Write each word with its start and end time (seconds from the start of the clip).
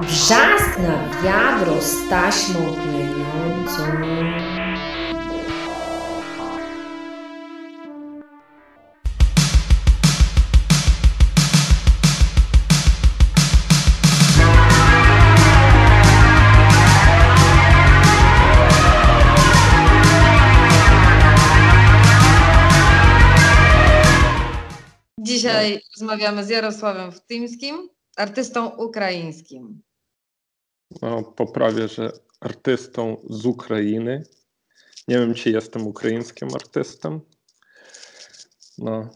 Wrzask 0.00 0.78
na 0.78 1.22
wiadro 1.22 1.82
z 1.82 2.08
taśmą. 2.08 2.60
Dzisiaj 25.64 25.82
rozmawiamy 25.96 26.44
z 26.44 26.48
Jarosławem 26.48 27.12
Wtymskim, 27.12 27.88
artystą 28.16 28.68
ukraińskim. 28.68 29.82
No, 31.02 31.22
poprawię, 31.22 31.88
że 31.88 32.12
artystą 32.40 33.16
z 33.30 33.46
Ukrainy. 33.46 34.24
Nie 35.08 35.18
wiem, 35.18 35.34
czy 35.34 35.50
jestem 35.50 35.86
ukraińskim 35.86 36.48
artystą. 36.54 37.20
No, 38.78 39.08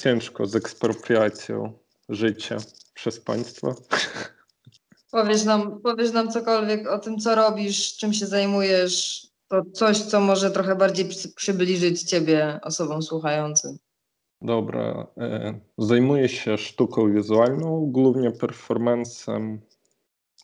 ciężko 0.00 0.46
z 0.46 0.56
ekspropriacją 0.56 1.78
życia 2.08 2.56
przez 2.94 3.20
państwo. 3.20 3.74
Powiesz 5.10 5.44
nam, 5.44 5.80
powiesz 5.80 6.12
nam 6.12 6.30
cokolwiek 6.32 6.88
o 6.88 6.98
tym, 6.98 7.18
co 7.18 7.34
robisz, 7.34 7.96
czym 7.96 8.12
się 8.12 8.26
zajmujesz. 8.26 9.26
To 9.48 9.62
coś, 9.74 9.98
co 10.00 10.20
może 10.20 10.50
trochę 10.50 10.76
bardziej 10.76 11.08
przy- 11.08 11.32
przybliżyć 11.32 12.02
Ciebie 12.02 12.60
osobom 12.62 13.02
słuchającym. 13.02 13.78
Dobra, 14.41 15.07
e, 15.17 15.59
zajmuję 15.77 16.29
się 16.29 16.57
sztuką 16.57 17.13
wizualną, 17.13 17.85
głównie 17.91 18.31
performancem, 18.31 19.61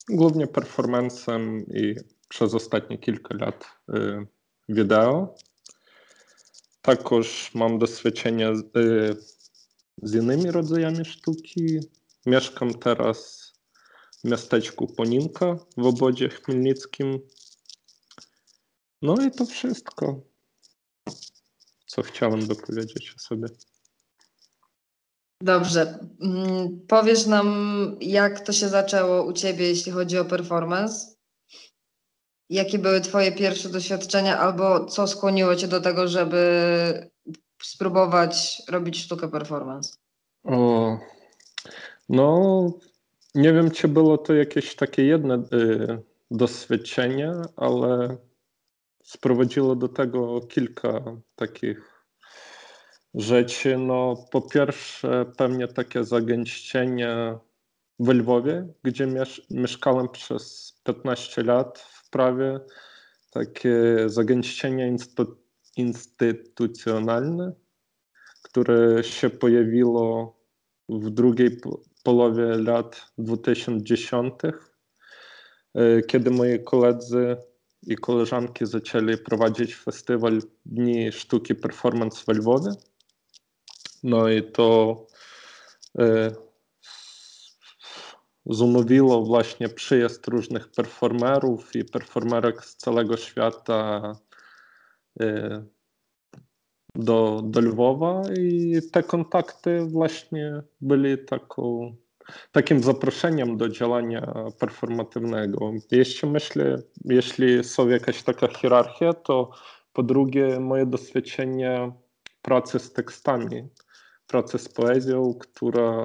głównie 0.10 0.48
performancem 0.48 1.66
i 1.68 1.96
przez 2.30 2.54
ostatnie 2.54 2.98
kilka 2.98 3.38
lat 3.38 3.66
e, 3.90 4.26
wideo. 4.70 5.36
Також 6.82 7.52
mam 7.54 7.80
doświadczenie 7.80 8.56
z, 8.56 8.60
e, 8.60 9.16
z 10.02 10.16
innymi 10.16 10.52
rodzajami 10.52 11.06
sztuki. 11.06 11.80
Mieszkam 12.26 12.74
teraz 12.74 13.54
w 14.24 14.30
miasteczku 14.30 14.88
Poninka 14.88 15.56
w 15.78 15.86
obodzie 15.86 16.30
chmielnickim. 16.30 17.20
No 19.02 19.16
i 19.26 19.32
to 19.32 19.46
wszystko, 19.46 20.22
co 21.86 22.02
chciałem 22.02 22.48
dopowiedzieć 22.48 23.14
o 23.16 23.20
sobie. 23.20 23.48
Dobrze. 25.41 25.99
Mm, 26.21 26.81
Powiesz 26.89 27.27
nam, 27.27 27.49
jak 28.01 28.41
to 28.41 28.53
się 28.53 28.69
zaczęło 28.69 29.25
u 29.25 29.33
Ciebie, 29.33 29.69
jeśli 29.69 29.93
chodzi 29.93 30.19
o 30.19 30.25
performance? 30.25 31.15
Jakie 32.51 32.79
były 32.79 33.01
Twoje 33.01 33.33
pierwsze 33.33 33.69
doświadczenia, 33.69 34.39
albo 34.39 34.85
co 34.85 35.07
skłoniło 35.07 35.57
Cię 35.57 35.69
do 35.69 35.81
tego, 35.81 36.09
żeby 36.09 37.11
spróbować 37.63 38.63
robić 38.69 38.99
sztukę 38.99 39.29
performance? 39.29 39.97
O, 40.45 40.99
no, 42.09 42.71
nie 43.35 43.53
wiem, 43.53 43.71
czy 43.71 43.89
było 43.89 44.19
to 44.19 44.35
jakieś 44.35 44.77
takie 44.77 45.05
jedno 45.05 45.35
y, 45.35 46.03
doświadczenie, 46.31 47.33
ale 47.57 48.17
sprowadziło 49.03 49.77
do 49.77 49.89
tego 49.89 50.41
kilka 50.41 51.05
takich 51.35 51.98
rzeczy. 53.19 53.79
No, 53.79 54.15
po 54.31 54.43
pierwsze, 54.43 55.25
pewnie 55.37 55.69
takie 55.69 56.05
zagęszczenie 56.05 57.39
w 57.99 58.09
Lwowie, 58.09 58.67
gdzie 58.83 59.07
miesz 59.07 59.47
mieszkałem 59.51 60.09
przez 60.09 60.75
15 60.85 61.43
lat 61.43 61.79
w 61.79 62.11
prawie. 62.11 62.61
Takie 63.31 63.75
zagęszczenie 64.07 64.97
instytucjonalne, 65.77 67.53
które 68.43 69.05
się 69.05 69.31
pojawiło 69.31 70.39
w 70.89 71.11
drugiej 71.11 71.57
po 71.57 71.81
połowie 72.05 72.45
lat 72.45 73.13
2010, 73.19 74.35
y, 74.45 76.03
kiedy 76.07 76.31
moi 76.31 76.65
koledzy 76.65 77.37
i 77.83 77.97
koleżanki 77.97 78.67
zaczęli 78.67 79.17
prowadzić 79.17 79.77
festiwal 79.77 80.39
Dni 80.67 81.13
Sztuki 81.13 81.55
Performance 81.55 82.23
w 82.25 82.29
Lwowie. 82.29 82.71
No 84.03 84.29
i 84.29 84.43
to 84.43 84.97
y, 86.01 86.33
zumówiło 88.47 89.23
właśnie 89.23 89.69
przyjazd 89.69 90.29
różnych 90.29 90.69
performerów 90.69 91.77
i 91.77 91.85
performerek 91.85 92.65
z 92.65 92.77
całego 92.77 93.17
świata 93.17 94.13
y, 95.23 95.65
do, 96.95 97.43
do 97.45 97.61
Lwowa 97.61 98.23
i 98.39 98.81
te 98.93 99.03
kontakty 99.03 99.81
właśnie 99.81 100.63
byli 100.81 101.19
taką, 101.25 101.95
takim 102.53 102.83
zaproszeniem 102.83 103.57
do 103.57 103.69
działania 103.69 104.35
performatywnego. 104.59 105.73
Jeśli 105.91 106.29
myślę, 106.29 106.83
jeśli 107.05 107.65
są 107.65 107.89
jakaś 107.89 108.23
taka 108.23 108.49
hierarchia, 108.49 109.13
to 109.13 109.51
po 109.93 110.03
drugie 110.03 110.61
moje 110.61 110.87
doświadczenie 110.87 111.93
pracy 112.43 112.79
z 112.79 112.93
tekstami, 112.93 113.69
pracy 114.29 114.59
z 114.59 114.69
poezją, 114.69 115.35
która 115.35 116.05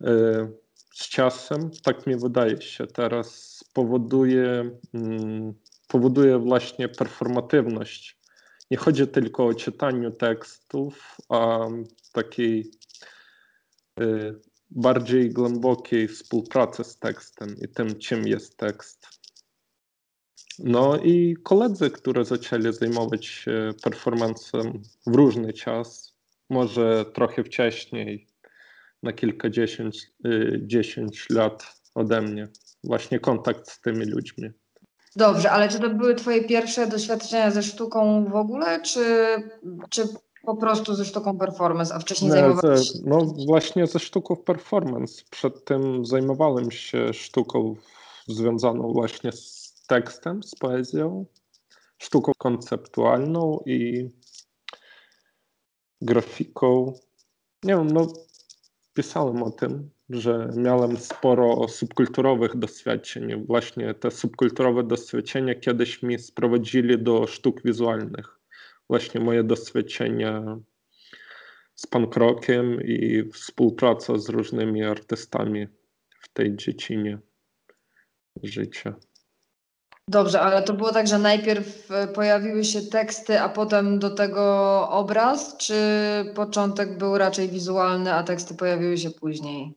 y, 0.00 0.52
z 0.94 1.08
czasem, 1.08 1.70
tak 1.82 2.06
mi 2.06 2.16
wydaje 2.16 2.62
się 2.62 2.86
teraz, 2.86 3.60
powoduje, 3.74 4.70
mm, 4.94 5.54
powoduje 5.88 6.38
właśnie 6.38 6.88
performatywność. 6.88 8.18
Nie 8.70 8.76
chodzi 8.76 9.08
tylko 9.08 9.46
o 9.46 9.54
czytaniu 9.54 10.10
tekstów, 10.10 11.16
a 11.28 11.58
takiej 12.12 12.70
y, 14.00 14.40
bardziej 14.70 15.30
głębokiej 15.30 16.08
współpracy 16.08 16.84
z 16.84 16.98
tekstem 16.98 17.56
i 17.62 17.68
tym, 17.68 17.98
czym 17.98 18.28
jest 18.28 18.56
tekst. 18.56 19.08
No 20.58 20.96
i 20.96 21.36
koledzy, 21.42 21.90
którzy 21.90 22.24
zaczęli 22.24 22.72
zajmować 22.72 23.26
się 23.26 23.70
performancem 23.82 24.82
w 25.06 25.14
różny 25.14 25.52
czas, 25.52 26.11
może 26.52 27.04
trochę 27.04 27.44
wcześniej, 27.44 28.26
na 29.02 29.12
kilkadziesiąt 29.12 29.94
y, 30.26 30.60
dziesięć 30.62 31.30
lat 31.30 31.80
ode 31.94 32.22
mnie. 32.22 32.48
Właśnie 32.84 33.20
kontakt 33.20 33.70
z 33.70 33.80
tymi 33.80 34.04
ludźmi. 34.04 34.50
Dobrze, 35.16 35.50
ale 35.50 35.68
czy 35.68 35.80
to 35.80 35.90
były 35.90 36.14
Twoje 36.14 36.44
pierwsze 36.44 36.86
doświadczenia 36.86 37.50
ze 37.50 37.62
sztuką 37.62 38.24
w 38.30 38.36
ogóle, 38.36 38.80
czy, 38.80 39.04
czy 39.90 40.02
po 40.42 40.56
prostu 40.56 40.94
ze 40.94 41.04
sztuką 41.04 41.38
performance, 41.38 41.94
a 41.94 41.98
wcześniej 41.98 42.30
Nie, 42.30 42.36
zajmowałeś 42.36 42.88
się... 42.88 42.98
no 43.04 43.18
właśnie 43.46 43.86
ze 43.86 43.98
sztuką 43.98 44.36
performance. 44.36 45.22
Przed 45.30 45.64
tym 45.64 46.06
zajmowałem 46.06 46.70
się 46.70 47.12
sztuką 47.12 47.74
związaną 48.28 48.92
właśnie 48.92 49.32
z 49.32 49.74
tekstem, 49.86 50.42
z 50.42 50.54
poezją, 50.54 51.26
sztuką 51.98 52.32
konceptualną 52.38 53.60
i 53.66 54.08
grafiką. 56.02 56.92
Nie 57.62 57.76
wiem, 57.76 57.86
no 57.86 58.12
pisałem 58.94 59.42
o 59.42 59.50
tym, 59.50 59.90
że 60.10 60.50
miałem 60.56 60.96
sporo 60.96 61.68
subkulturowych 61.68 62.56
doświadczeń. 62.56 63.46
Właśnie 63.46 63.94
te 63.94 64.10
subkulturowe 64.10 64.82
doświadczenia 64.82 65.54
kiedyś 65.54 66.02
mi 66.02 66.18
sprowadzili 66.18 67.02
do 67.02 67.26
sztuk 67.26 67.62
wizualnych. 67.64 68.38
Właśnie 68.88 69.20
moje 69.20 69.44
doświadczenia 69.44 70.58
z 71.74 71.86
punk 71.86 72.16
rockiem 72.16 72.82
i 72.84 73.30
współpraca 73.32 74.18
z 74.18 74.28
różnymi 74.28 74.84
artystami 74.84 75.66
w 76.20 76.28
tej 76.28 76.56
dziedzinie 76.56 77.18
życia. 78.42 78.94
Dobrze, 80.08 80.40
ale 80.40 80.62
to 80.62 80.74
było 80.74 80.92
tak, 80.92 81.06
że 81.06 81.18
najpierw 81.18 81.90
e, 81.90 82.06
pojawiły 82.06 82.64
się 82.64 82.82
teksty, 82.82 83.40
a 83.40 83.48
potem 83.48 83.98
do 83.98 84.10
tego 84.10 84.42
obraz, 84.90 85.56
czy 85.56 85.74
początek 86.34 86.98
był 86.98 87.18
raczej 87.18 87.48
wizualny, 87.48 88.12
a 88.14 88.22
teksty 88.22 88.54
pojawiły 88.54 88.98
się 88.98 89.10
później? 89.10 89.74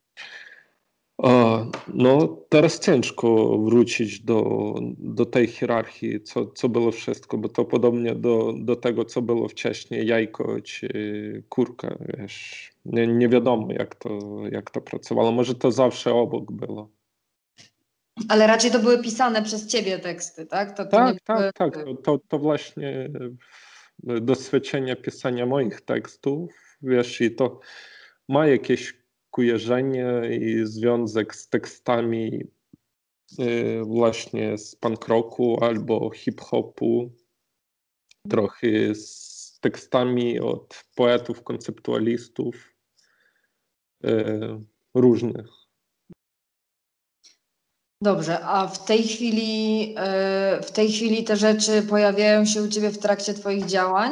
O, 1.18 1.66
no, 1.88 2.38
teraz 2.50 2.80
ciężko 2.80 3.58
wrócić 3.58 4.20
do, 4.20 4.74
do 4.98 5.26
tej 5.26 5.48
hierarchii, 5.48 6.22
co, 6.22 6.46
co 6.46 6.70
było 6.70 6.92
wszystko, 6.92 7.38
bo 7.38 7.50
to 7.50 7.66
podobnie 7.66 8.16
do, 8.16 8.54
do 8.58 8.76
tego, 8.76 9.06
co 9.06 9.22
było 9.22 9.48
wcześniej, 9.48 10.08
jajko 10.08 10.62
czy 10.64 11.44
kurka, 11.50 11.98
wiesz, 12.00 12.72
nie, 12.86 13.08
nie 13.08 13.30
wiadomo 13.30 13.68
jak 13.74 13.96
to, 13.96 14.20
jak 14.52 14.72
to 14.72 14.82
pracowało, 14.82 15.32
może 15.32 15.56
to 15.56 15.72
zawsze 15.72 16.14
obok 16.14 16.52
było. 16.52 16.90
Ale 18.30 18.48
raczej 18.48 18.72
to 18.72 18.80
były 18.80 19.02
pisane 19.02 19.44
przez 19.44 19.68
ciebie 19.68 20.00
teksty, 20.00 20.46
tak? 20.46 20.78
To, 20.78 20.86
to 20.86 20.92
Tak, 20.92 21.14
nie 21.14 21.20
tak, 21.24 21.56
tak, 21.56 21.86
to, 22.04 22.20
to, 22.28 22.40
właśnie 22.40 23.10
doświadczenie 24.04 24.96
pisania 24.96 25.46
moich 25.46 25.82
tekstów, 25.82 26.52
wiesz, 26.82 27.22
i 27.22 27.36
to 27.36 27.60
ma 28.30 28.48
jakieś 28.48 28.94
kojarzenie 29.32 30.08
i 30.42 30.66
związek 30.66 31.36
z 31.36 31.50
tekstami 31.50 32.44
y, 33.40 33.82
właśnie 33.86 34.58
z 34.58 34.76
punk 34.76 35.08
rocku 35.08 35.64
albo 35.64 36.10
hip-hopu, 36.10 37.12
trochę 38.30 38.96
z 38.96 39.60
tekstami 39.62 40.40
od 40.40 40.84
poetów, 40.96 41.44
konceptualistów 41.44 42.74
y, 44.06 44.10
różnych. 44.94 45.65
Dobrze, 48.02 48.40
a 48.46 48.68
w 48.68 48.86
tej 48.86 49.04
chwili 49.04 49.96
y, 50.60 50.64
w 50.64 50.72
tej 50.72 50.92
chwili 50.92 51.24
te 51.24 51.36
rzeczy 51.36 51.82
pojawiają 51.82 52.46
się 52.46 52.64
u 52.64 52.68
Ciebie 52.68 52.90
w 52.90 52.98
trakcie 52.98 53.34
Twoich 53.34 53.66
działań? 53.66 54.12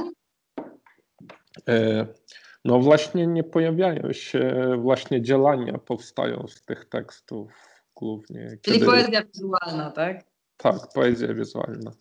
No 2.65 2.79
właśnie 2.79 3.27
nie 3.27 3.43
pojawiają 3.43 4.13
się, 4.13 4.71
właśnie 4.81 5.21
działania 5.21 5.77
powstają 5.77 6.47
z 6.47 6.65
tych 6.65 6.85
tekstów 6.85 7.51
głównie. 7.95 8.57
Czyli 8.61 8.79
kiedy... 8.79 8.85
poezja 8.85 9.23
wizualna, 9.23 9.91
tak? 9.91 10.25
Tak, 10.57 10.75
poezja 10.93 11.33
wizualna. 11.33 11.91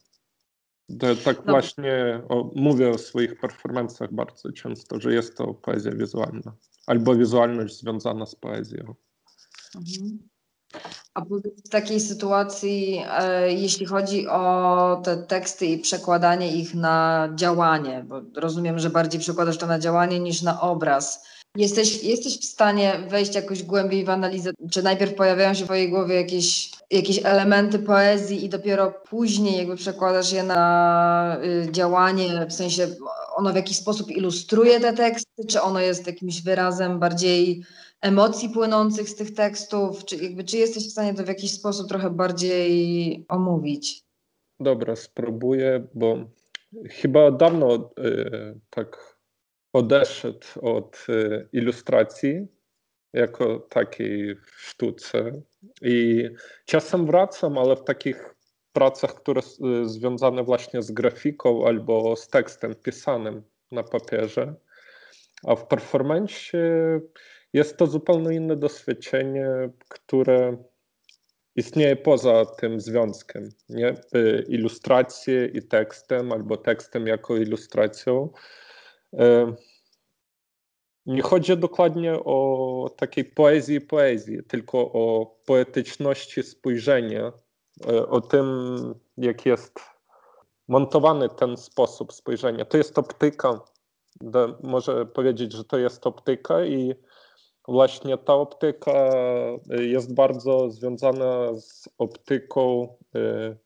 To, 1.01 1.17
tak 1.25 1.37
no. 1.45 1.53
właśnie 1.53 2.23
o, 2.29 2.51
mówię 2.55 2.91
o 2.91 2.99
swoich 2.99 3.41
performancach 3.41 4.13
bardzo 4.13 4.53
często, 4.53 5.01
że 5.01 5.15
jest 5.15 5.37
to 5.37 5.55
poezja 5.55 5.93
wizualna 5.93 6.57
albo 6.87 7.15
wizualność 7.15 7.81
związana 7.81 8.27
z 8.27 8.35
poezją. 8.35 8.95
Mhm. 9.77 10.29
A 11.15 11.21
w 11.65 11.69
takiej 11.71 12.01
sytuacji, 12.01 13.03
e, 13.19 13.53
jeśli 13.53 13.87
chodzi 13.87 14.29
o 14.29 15.01
te 15.05 15.17
teksty 15.17 15.67
i 15.67 15.79
przekładanie 15.79 16.57
ich 16.57 16.75
na 16.75 17.29
działanie, 17.35 18.05
bo 18.09 18.23
rozumiem, 18.37 18.79
że 18.79 18.91
bardziej 18.91 19.21
przekładasz 19.21 19.59
to 19.59 19.67
na 19.67 19.79
działanie 19.79 20.21
niż 20.21 20.43
na 20.43 20.61
obraz. 20.61 21.25
Jesteś, 21.57 22.03
jesteś 22.03 22.41
w 22.41 22.45
stanie 22.45 22.93
wejść 23.09 23.35
jakoś 23.35 23.63
głębiej 23.63 24.05
w 24.05 24.11
analizę, 24.11 24.51
czy 24.71 24.83
najpierw 24.83 25.15
pojawiają 25.15 25.55
się 25.55 25.65
w 25.65 25.67
twojej 25.67 25.91
głowie 25.91 26.15
jakieś, 26.15 26.71
jakieś 26.91 27.21
elementy 27.25 27.79
poezji 27.79 28.45
i 28.45 28.49
dopiero 28.49 28.93
później 29.09 29.59
jakby 29.59 29.77
przekładasz 29.77 30.33
je 30.33 30.43
na 30.43 31.37
y, 31.45 31.73
działanie, 31.73 32.47
w 32.49 32.53
sensie 32.53 32.89
ono 33.37 33.53
w 33.53 33.57
jakiś 33.57 33.77
sposób 33.77 34.11
ilustruje 34.11 34.81
te 34.81 34.93
teksty, 34.93 35.47
czy 35.49 35.63
ono 35.63 35.81
jest 35.81 36.07
jakimś 36.07 36.43
wyrazem 36.43 36.99
bardziej 36.99 37.65
emocji 38.03 38.49
płynących 38.49 39.09
z 39.09 39.17
tych 39.17 39.35
tekstów? 39.35 40.05
Czy, 40.05 40.17
jakby, 40.17 40.45
czy 40.45 40.57
jesteś 40.57 40.89
w 40.89 40.93
stanie 40.93 41.15
to 41.15 41.25
w 41.25 41.29
jakiś 41.29 41.53
sposób 41.53 41.89
trochę 41.89 42.11
bardziej 42.11 43.27
omówić? 43.29 44.03
Dobra, 44.61 44.97
spróbuję, 44.97 45.87
bo 45.95 46.17
chyba 46.91 47.31
dawno 47.31 47.91
y, 47.99 48.61
tak 48.71 49.17
odeszedł 49.73 50.47
od 50.63 51.07
y, 51.09 51.49
ilustracji 51.53 52.47
jako 53.13 53.59
takiej 53.59 54.37
sztuce 54.57 55.43
i 55.83 56.29
czasem 56.67 57.07
wracam, 57.07 57.59
ale 57.59 57.77
w 57.77 57.85
takich 57.85 58.35
pracach, 58.73 59.15
które 59.15 59.41
y, 59.41 59.89
związane 59.89 60.45
właśnie 60.45 60.83
z 60.83 60.93
grafiką 60.93 61.67
albo 61.67 62.17
z 62.17 62.29
tekstem 62.29 62.75
pisanym 62.75 63.43
na 63.71 63.83
papierze, 63.83 64.55
a 65.47 65.57
w 65.57 65.67
performance 65.67 66.35
jest 67.53 67.77
to 67.77 67.87
zupełnie 67.87 68.37
inne 68.37 68.57
doświadczenie, 68.57 69.49
które 69.89 70.57
istnieje 71.57 71.97
poza 71.97 72.47
tym 72.47 72.81
związkiem. 72.81 73.49
Nie? 73.69 73.95
Y, 74.15 74.45
ilustracje 74.49 75.47
i 75.47 75.63
tekstem, 75.63 76.33
albo 76.33 76.57
tekstem 76.57 77.07
jako 77.07 77.37
ilustracją. 77.37 78.29
Y, 79.15 79.19
nie 81.07 81.23
chodzi 81.23 81.57
dokładnie 81.57 82.15
o 82.15 82.95
takiej 82.97 83.25
poezji 83.25 83.81
poezji, 83.81 84.45
tylko 84.49 84.79
o 84.79 85.37
poetyczności 85.47 86.43
spojrzenia, 86.43 87.33
y, 87.91 88.09
o 88.09 88.21
tym, 88.21 88.47
jak 89.17 89.47
jest 89.47 89.81
montowany 90.69 91.29
ten 91.29 91.57
sposób 91.57 92.13
spojrzenia. 92.13 92.65
To 92.65 92.77
jest 92.77 92.99
optyka. 92.99 93.61
Może 94.63 95.07
powiedzieć, 95.07 95.53
że 95.53 95.65
to 95.65 95.79
jest 95.79 96.07
optyka 96.07 96.65
i 96.65 96.95
Właśnie 97.69 98.19
ta 98.19 98.35
optyka 98.35 99.11
y, 99.79 99.87
jest 99.87 100.15
bardzo 100.15 100.71
związana 100.71 101.55
z 101.61 101.89
optyką 101.99 102.89
y, 103.17 103.57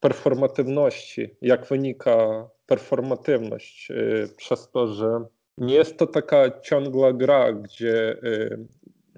performatywności. 0.00 1.36
Jak 1.42 1.66
wynika 1.66 2.48
performatywność? 2.66 3.90
Y, 3.90 4.28
przez 4.36 4.70
to, 4.70 4.86
że 4.86 5.24
nie 5.58 5.74
jest 5.74 5.98
to 5.98 6.06
taka 6.06 6.60
ciągła 6.60 7.12
gra, 7.12 7.52
gdzie 7.52 8.16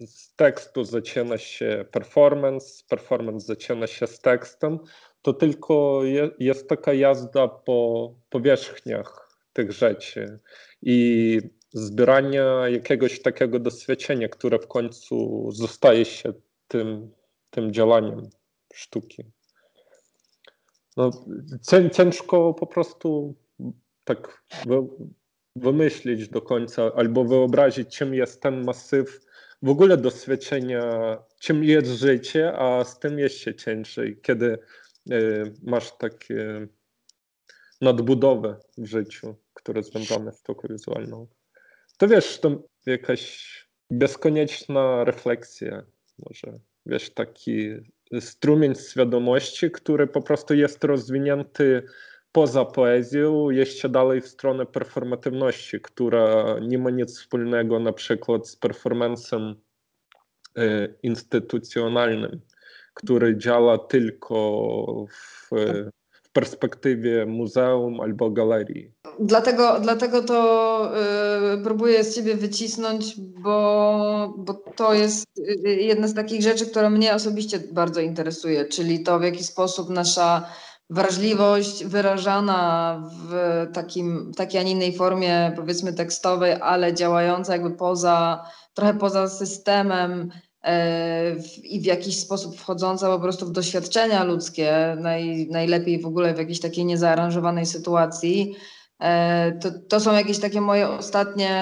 z 0.06 0.34
tekstu 0.34 0.84
zaczyna 0.84 1.38
się 1.38 1.84
performance, 1.90 2.84
performance 2.88 3.46
zaczyna 3.46 3.86
się 3.86 4.06
z 4.06 4.20
tekstem, 4.20 4.78
to 5.22 5.32
tylko 5.32 6.00
jest 6.38 6.68
taka 6.68 6.92
jazda 6.92 7.48
po 7.48 8.10
powierzchniach 8.30 9.28
tych 9.52 9.72
rzeczy. 9.72 10.38
I 10.82 11.40
zbierania 11.72 12.68
jakiegoś 12.68 13.22
takiego 13.22 13.58
doświadczenia, 13.58 14.28
które 14.28 14.58
w 14.58 14.66
końcu 14.66 15.48
zostaje 15.50 16.04
się 16.04 16.32
tym, 16.68 17.10
tym 17.50 17.72
działaniem 17.72 18.30
sztuki. 18.74 19.24
No, 20.96 21.10
ciężko 21.92 22.54
po 22.54 22.66
prostu 22.66 23.34
tak 24.04 24.44
wymyślić 25.56 26.28
do 26.28 26.42
końca 26.42 26.90
albo 26.94 27.24
wyobrazić, 27.24 27.96
czym 27.96 28.14
jest 28.14 28.42
ten 28.42 28.64
masyw 28.64 29.20
w 29.62 29.68
ogóle 29.68 29.96
doświadczenia, 29.96 31.16
czym 31.40 31.64
jest 31.64 31.90
życie, 31.90 32.58
a 32.58 32.84
z 32.84 32.98
tym 32.98 33.18
jest 33.18 33.38
się 33.38 33.54
ciężej, 33.54 34.20
kiedy 34.22 34.58
y, 35.12 35.52
masz 35.62 35.96
takie 35.96 36.66
nadbudowę 37.80 38.56
w 38.78 38.86
życiu, 38.86 39.34
które 39.54 39.82
związane 39.82 40.32
z 40.32 40.38
sztuką 40.38 40.68
wizualną 40.70 41.26
to 41.98 42.08
wiesz, 42.08 42.40
to 42.40 42.62
jakaś 42.86 43.52
bezkonieczna 43.90 45.04
refleksja, 45.04 45.82
może 46.18 46.58
wiesz, 46.86 47.10
taki 47.10 47.70
strumień 48.20 48.74
świadomości, 48.74 49.70
który 49.70 50.06
po 50.06 50.22
prostu 50.22 50.54
jest 50.54 50.84
rozwinięty 50.84 51.82
poza 52.32 52.64
poezją, 52.64 53.50
jeszcze 53.50 53.88
dalej 53.88 54.20
w 54.20 54.28
stronę 54.28 54.66
performatywności, 54.66 55.80
która 55.80 56.58
nie 56.60 56.78
ma 56.78 56.90
nic 56.90 57.18
wspólnego 57.18 57.78
na 57.78 57.92
przykład 57.92 58.48
z 58.48 58.56
performancem 58.56 59.54
e, 60.56 60.88
instytucjonalnym, 61.02 62.40
który 62.94 63.38
działa 63.38 63.78
tylko 63.78 65.06
w 65.10 65.50
perspektywie 66.32 67.26
muzeum 67.26 68.00
albo 68.00 68.30
galerii. 68.30 68.92
Dlatego, 69.20 69.80
dlatego 69.80 70.22
to 70.22 70.90
y, 71.54 71.62
próbuję 71.62 72.04
z 72.04 72.14
ciebie 72.14 72.34
wycisnąć, 72.34 73.20
bo, 73.20 74.34
bo 74.38 74.54
to 74.54 74.94
jest 74.94 75.26
y, 75.38 75.70
jedna 75.74 76.08
z 76.08 76.14
takich 76.14 76.42
rzeczy, 76.42 76.66
która 76.66 76.90
mnie 76.90 77.14
osobiście 77.14 77.58
bardzo 77.72 78.00
interesuje, 78.00 78.64
czyli 78.64 79.02
to 79.02 79.18
w 79.18 79.22
jaki 79.22 79.44
sposób 79.44 79.90
nasza 79.90 80.48
wrażliwość 80.90 81.84
wyrażana 81.84 83.00
w 83.28 83.66
takim, 83.72 84.32
takiej, 84.36 84.60
a 84.60 84.62
nie 84.64 84.70
innej 84.70 84.96
formie, 84.96 85.52
powiedzmy 85.56 85.92
tekstowej, 85.92 86.52
ale 86.60 86.94
działająca 86.94 87.52
jakby 87.52 87.70
poza, 87.70 88.44
trochę 88.74 88.94
poza 88.94 89.28
systemem 89.28 90.30
i 91.64 91.80
w 91.80 91.84
jakiś 91.84 92.18
sposób 92.18 92.56
wchodząca 92.56 93.06
po 93.06 93.20
prostu 93.20 93.46
w 93.46 93.52
doświadczenia 93.52 94.24
ludzkie, 94.24 94.96
naj, 95.00 95.48
najlepiej 95.50 96.00
w 96.00 96.06
ogóle 96.06 96.34
w 96.34 96.38
jakiejś 96.38 96.60
takiej 96.60 96.84
niezaaranżowanej 96.84 97.66
sytuacji, 97.66 98.54
E, 98.54 98.56
to, 99.60 99.70
to 99.88 100.00
są 100.00 100.12
jakieś 100.12 100.38
takie 100.38 100.60
moje 100.60 100.88
ostatnie, 100.88 101.52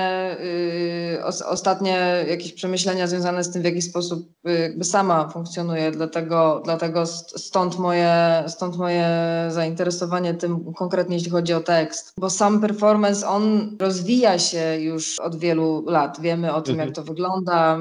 y, 1.15 1.25
os, 1.25 1.43
ostatnie 1.43 2.25
jakieś 2.29 2.53
przemyślenia 2.53 3.07
związane 3.07 3.45
z 3.45 3.53
tym, 3.53 3.63
w 3.63 3.65
jaki 3.65 3.83
sposób 3.83 4.33
y, 4.49 4.59
jakby 4.59 4.85
sama 4.85 5.29
funkcjonuje. 5.29 5.91
Dlatego, 5.91 6.63
dlatego 6.65 7.07
stąd, 7.07 7.79
moje, 7.79 8.45
stąd 8.47 8.77
moje 8.77 9.07
zainteresowanie 9.49 10.35
tym 10.35 10.73
konkretnie, 10.75 11.17
jeśli 11.17 11.31
chodzi 11.31 11.55
o 11.55 11.61
tekst. 11.61 12.13
Bo 12.19 12.31
sam 12.31 12.61
performance, 12.61 13.29
on 13.29 13.77
rozwija 13.81 14.39
się 14.39 14.77
już 14.81 15.21
od 15.21 15.37
wielu 15.37 15.85
lat. 15.87 16.21
Wiemy 16.21 16.55
o 16.55 16.63
tym, 16.63 16.73
mhm. 16.73 16.89
jak 16.89 16.97
to 16.97 17.03
wygląda, 17.03 17.79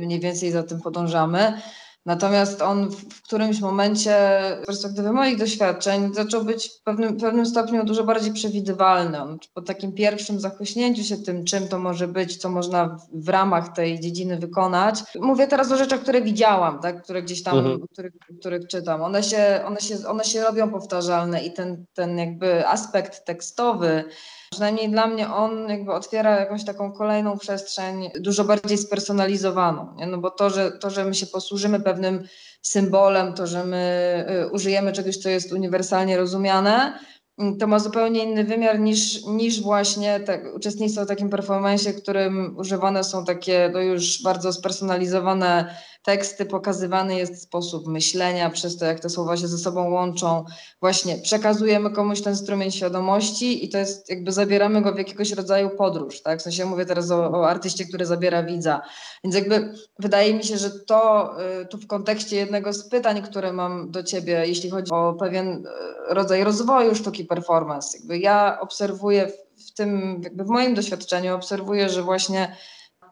mniej 0.00 0.20
więcej 0.20 0.50
za 0.50 0.62
tym 0.62 0.80
podążamy. 0.80 1.52
Natomiast 2.06 2.62
on 2.62 2.90
w 2.90 3.22
którymś 3.22 3.60
momencie, 3.60 4.10
z 4.62 4.66
perspektywy 4.66 5.12
moich 5.12 5.38
doświadczeń, 5.38 6.14
zaczął 6.14 6.44
być 6.44 6.68
w 6.68 6.82
pewnym, 6.82 7.16
w 7.16 7.20
pewnym 7.20 7.46
stopniu 7.46 7.84
dużo 7.84 8.04
bardziej 8.04 8.32
przewidywalny. 8.32 9.22
On 9.22 9.38
po 9.54 9.62
takim 9.62 9.92
pierwszym 9.92 10.40
zachłyśnięciu 10.40 11.04
się 11.04 11.16
tym, 11.16 11.44
czym 11.44 11.68
to 11.68 11.78
może 11.78 12.08
być, 12.08 12.36
co 12.36 12.50
można 12.50 12.96
w 13.14 13.28
ramach 13.28 13.68
tej 13.68 14.00
dziedziny 14.00 14.38
wykonać. 14.38 15.02
Mówię 15.20 15.46
teraz 15.46 15.72
o 15.72 15.76
rzeczach, 15.76 16.00
które 16.00 16.22
widziałam, 16.22 16.80
tak? 16.80 17.02
które 17.02 17.22
gdzieś 17.22 17.42
tam, 17.42 17.58
mhm. 17.58 17.80
których, 17.92 18.12
których 18.40 18.66
czytam. 18.66 19.02
One 19.02 19.22
się, 19.22 19.60
one, 19.66 19.80
się, 19.80 19.96
one 20.08 20.24
się 20.24 20.42
robią 20.42 20.70
powtarzalne 20.70 21.44
i 21.44 21.52
ten, 21.52 21.84
ten 21.94 22.18
jakby 22.18 22.68
aspekt 22.68 23.24
tekstowy, 23.24 24.04
Przynajmniej 24.52 24.90
dla 24.90 25.06
mnie 25.06 25.32
on 25.34 25.68
jakby 25.68 25.92
otwiera 25.92 26.40
jakąś 26.40 26.64
taką 26.64 26.92
kolejną 26.92 27.38
przestrzeń, 27.38 28.10
dużo 28.20 28.44
bardziej 28.44 28.78
spersonalizowaną. 28.78 29.94
Nie? 29.96 30.06
No 30.06 30.18
bo 30.18 30.30
to 30.30 30.50
że, 30.50 30.72
to, 30.72 30.90
że 30.90 31.04
my 31.04 31.14
się 31.14 31.26
posłużymy 31.26 31.80
pewnym 31.80 32.24
symbolem, 32.62 33.34
to, 33.34 33.46
że 33.46 33.64
my 33.64 34.24
y, 34.46 34.52
użyjemy 34.52 34.92
czegoś, 34.92 35.16
co 35.16 35.28
jest 35.28 35.52
uniwersalnie 35.52 36.16
rozumiane, 36.16 36.98
to 37.60 37.66
ma 37.66 37.78
zupełnie 37.78 38.24
inny 38.24 38.44
wymiar 38.44 38.80
niż, 38.80 39.26
niż 39.26 39.62
właśnie 39.62 40.20
te, 40.20 40.52
uczestnictwo 40.54 41.04
w 41.04 41.08
takim 41.08 41.30
performanceie, 41.30 41.92
w 41.92 42.02
którym 42.02 42.54
używane 42.58 43.04
są 43.04 43.24
takie 43.24 43.70
no 43.72 43.80
już 43.80 44.22
bardzo 44.22 44.52
spersonalizowane 44.52 45.76
teksty, 46.02 46.46
pokazywany 46.46 47.16
jest 47.16 47.42
sposób 47.42 47.86
myślenia 47.86 48.50
przez 48.50 48.76
to, 48.76 48.84
jak 48.84 49.00
te 49.00 49.10
słowa 49.10 49.36
się 49.36 49.48
ze 49.48 49.58
sobą 49.58 49.90
łączą. 49.90 50.44
Właśnie 50.80 51.18
przekazujemy 51.18 51.90
komuś 51.90 52.20
ten 52.20 52.36
strumień 52.36 52.70
świadomości 52.70 53.64
i 53.64 53.68
to 53.68 53.78
jest 53.78 54.10
jakby 54.10 54.32
zabieramy 54.32 54.82
go 54.82 54.92
w 54.92 54.98
jakiegoś 54.98 55.32
rodzaju 55.32 55.70
podróż, 55.70 56.22
tak? 56.22 56.38
W 56.38 56.42
sensie 56.42 56.64
mówię 56.64 56.86
teraz 56.86 57.10
o, 57.10 57.30
o 57.30 57.48
artyście, 57.48 57.84
który 57.84 58.06
zabiera 58.06 58.42
widza. 58.42 58.82
Więc 59.24 59.36
jakby 59.36 59.74
wydaje 59.98 60.34
mi 60.34 60.44
się, 60.44 60.58
że 60.58 60.70
to 60.70 61.30
y, 61.62 61.66
tu 61.66 61.78
w 61.78 61.86
kontekście 61.86 62.36
jednego 62.36 62.72
z 62.72 62.88
pytań, 62.88 63.22
które 63.22 63.52
mam 63.52 63.90
do 63.90 64.02
ciebie, 64.02 64.44
jeśli 64.46 64.70
chodzi 64.70 64.92
o 64.92 65.14
pewien 65.14 65.66
y, 65.66 66.14
rodzaj 66.14 66.44
rozwoju 66.44 66.94
sztuki 66.94 67.24
performance, 67.24 67.98
jakby 67.98 68.18
ja 68.18 68.58
obserwuję 68.60 69.32
w 69.68 69.72
tym, 69.72 70.20
jakby 70.24 70.44
w 70.44 70.48
moim 70.48 70.74
doświadczeniu 70.74 71.34
obserwuję, 71.34 71.88
że 71.88 72.02
właśnie 72.02 72.56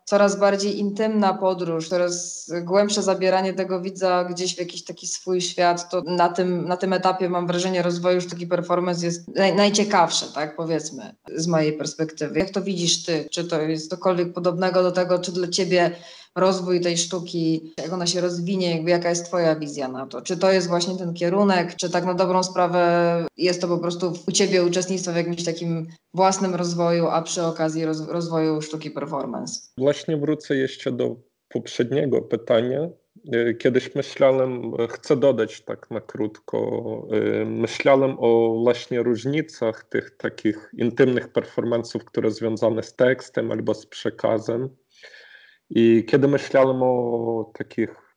coraz 0.04 0.36
bardziej 0.36 0.78
intymna 0.78 1.34
podróż, 1.34 1.88
coraz 1.88 2.46
głębsze 2.62 3.02
zabieranie 3.02 3.52
tego 3.52 3.80
widza 3.80 4.24
gdzieś 4.24 4.54
w 4.54 4.58
jakiś 4.58 4.84
taki 4.84 5.06
swój 5.06 5.40
świat, 5.40 5.90
to 5.90 6.02
na 6.06 6.28
tym, 6.28 6.68
na 6.68 6.76
tym 6.76 6.92
etapie 6.92 7.28
mam 7.28 7.46
wrażenie 7.46 7.82
rozwoju 7.82 8.20
sztuki 8.20 8.46
performance 8.46 9.06
jest 9.06 9.28
naj, 9.28 9.56
najciekawsze, 9.56 10.26
tak 10.34 10.56
powiedzmy, 10.56 11.14
z 11.36 11.46
mojej 11.46 11.72
perspektywy. 11.72 12.38
Jak 12.38 12.50
to 12.50 12.62
widzisz 12.62 13.04
ty? 13.04 13.28
Czy 13.30 13.44
to 13.44 13.60
jest 13.60 13.90
cokolwiek 13.90 14.32
podobnego 14.32 14.82
do 14.82 14.92
tego, 14.92 15.18
czy 15.18 15.32
dla 15.32 15.48
ciebie 15.48 15.90
rozwój 16.38 16.80
tej 16.80 16.96
sztuki, 16.96 17.72
jak 17.78 17.92
ona 17.92 18.06
się 18.06 18.20
rozwinie, 18.20 18.70
jakby 18.70 18.90
jaka 18.90 19.08
jest 19.08 19.26
Twoja 19.26 19.56
wizja 19.56 19.88
na 19.88 20.06
to? 20.06 20.22
Czy 20.22 20.36
to 20.36 20.52
jest 20.52 20.68
właśnie 20.68 20.96
ten 20.96 21.14
kierunek, 21.14 21.76
czy 21.76 21.90
tak 21.90 22.04
na 22.04 22.14
dobrą 22.14 22.42
sprawę 22.42 23.26
jest 23.36 23.60
to 23.60 23.68
po 23.68 23.78
prostu 23.78 24.12
u 24.28 24.32
Ciebie 24.32 24.64
uczestnictwo 24.64 25.12
w 25.12 25.16
jakimś 25.16 25.44
takim 25.44 25.86
własnym 26.14 26.54
rozwoju, 26.54 27.06
a 27.06 27.22
przy 27.22 27.42
okazji 27.42 27.84
roz, 27.84 28.08
rozwoju 28.08 28.62
sztuki 28.62 28.90
performance? 28.90 29.60
Właśnie 29.78 30.16
wrócę 30.16 30.56
jeszcze 30.56 30.92
do 30.92 31.16
poprzedniego 31.48 32.22
pytania. 32.22 32.88
Kiedyś 33.58 33.94
myślałem, 33.94 34.72
chcę 34.90 35.16
dodać 35.16 35.60
tak 35.60 35.90
na 35.90 36.00
krótko, 36.00 36.58
myślałem 37.46 38.16
o 38.18 38.60
właśnie 38.62 39.02
różnicach 39.02 39.84
tych 39.84 40.16
takich 40.16 40.70
intymnych 40.78 41.32
performance'ów, 41.32 41.98
które 41.98 42.30
związane 42.30 42.82
z 42.82 42.94
tekstem 42.94 43.52
albo 43.52 43.74
z 43.74 43.86
przekazem 43.86 44.68
i 45.70 46.04
kiedy 46.08 46.28
myślałem 46.28 46.82
o 46.82 47.50
takich 47.58 48.10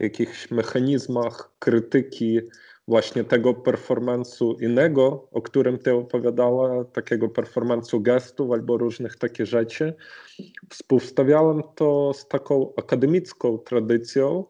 jakichś 0.00 0.50
mechanizmach 0.50 1.54
krytyki 1.58 2.40
właśnie 2.88 3.24
tego 3.24 3.52
performance'u 3.52 4.62
innego, 4.62 5.28
o 5.32 5.42
którym 5.42 5.78
ty 5.78 5.94
opowiadała, 5.94 6.84
takiego 6.84 7.28
performance'u 7.28 8.02
gestów 8.02 8.52
albo 8.52 8.78
różnych 8.78 9.16
takich 9.16 9.46
rzeczy, 9.46 9.94
współstawiałem 10.70 11.62
to 11.74 12.12
z 12.14 12.28
taką 12.28 12.72
akademicką 12.76 13.58
tradycją, 13.58 14.44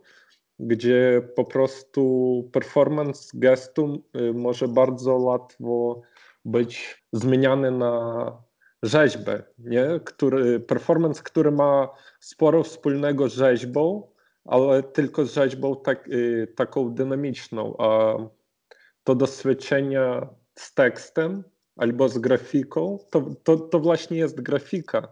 gdzie 0.59 1.29
po 1.37 1.45
prostu 1.45 2.51
performance 2.53 3.31
gestu 3.35 4.03
y, 4.17 4.33
może 4.33 4.69
bardzo 4.69 5.15
łatwo 5.15 6.03
być 6.45 7.03
zmieniany 7.13 7.71
na 7.71 8.45
rzeźbę, 8.85 9.43
nie? 9.59 10.00
Który, 10.05 10.61
performance, 10.61 11.23
który 11.23 11.50
ma 11.50 11.88
sporo 12.21 12.62
wspólnego 12.62 13.29
z 13.29 13.35
rzeźbą, 13.35 14.11
ale 14.45 14.83
tylko 14.83 15.25
z 15.25 15.35
rzeźbą 15.35 15.76
tak, 15.76 16.09
y, 16.09 16.53
taką 16.57 16.95
dynamiczną, 16.95 17.76
a 17.79 18.17
to 19.05 19.14
doświadczenie 19.14 20.00
z 20.55 20.75
tekstem 20.75 21.45
albo 21.76 22.09
z 22.09 22.19
grafiką, 22.19 22.99
to, 23.11 23.35
to, 23.43 23.57
to 23.57 23.81
właśnie 23.81 24.19
jest 24.19 24.41
grafika. 24.41 25.09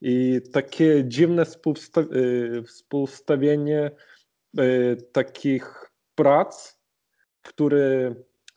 I 0.00 0.40
takie 0.52 1.04
dziwne 1.04 1.44
współsta 1.44 2.00
y, 2.00 2.62
współstawienie 2.62 3.90
y, 4.58 4.96
takich 5.12 5.90
prac, 6.14 6.78
które 7.42 8.14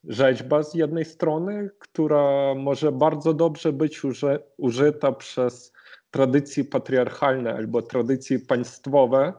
rzeźba 0.08 0.64
z 0.64 0.74
jednej 0.74 1.06
strony, 1.06 1.70
która 1.80 2.56
może 2.56 2.92
bardzo 2.92 3.34
dobrze 3.34 3.74
być 3.74 4.04
uży, 4.04 4.40
użyta 4.58 5.12
przez 5.12 5.74
tradycje 6.12 6.66
patriarchalne 6.66 7.54
albo 7.54 7.82
tradycje 7.82 8.40
państwowe 8.40 9.34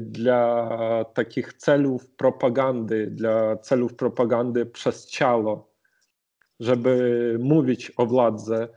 dla 0.00 1.04
takich 1.14 1.52
celów 1.52 2.10
propagandy, 2.10 3.06
dla 3.06 3.56
celów 3.56 3.94
propagandy 3.94 4.66
przez 4.66 5.06
ciało, 5.06 5.72
żeby 6.60 7.36
mówić 7.40 7.92
o 7.96 8.06
władzy. 8.06 8.68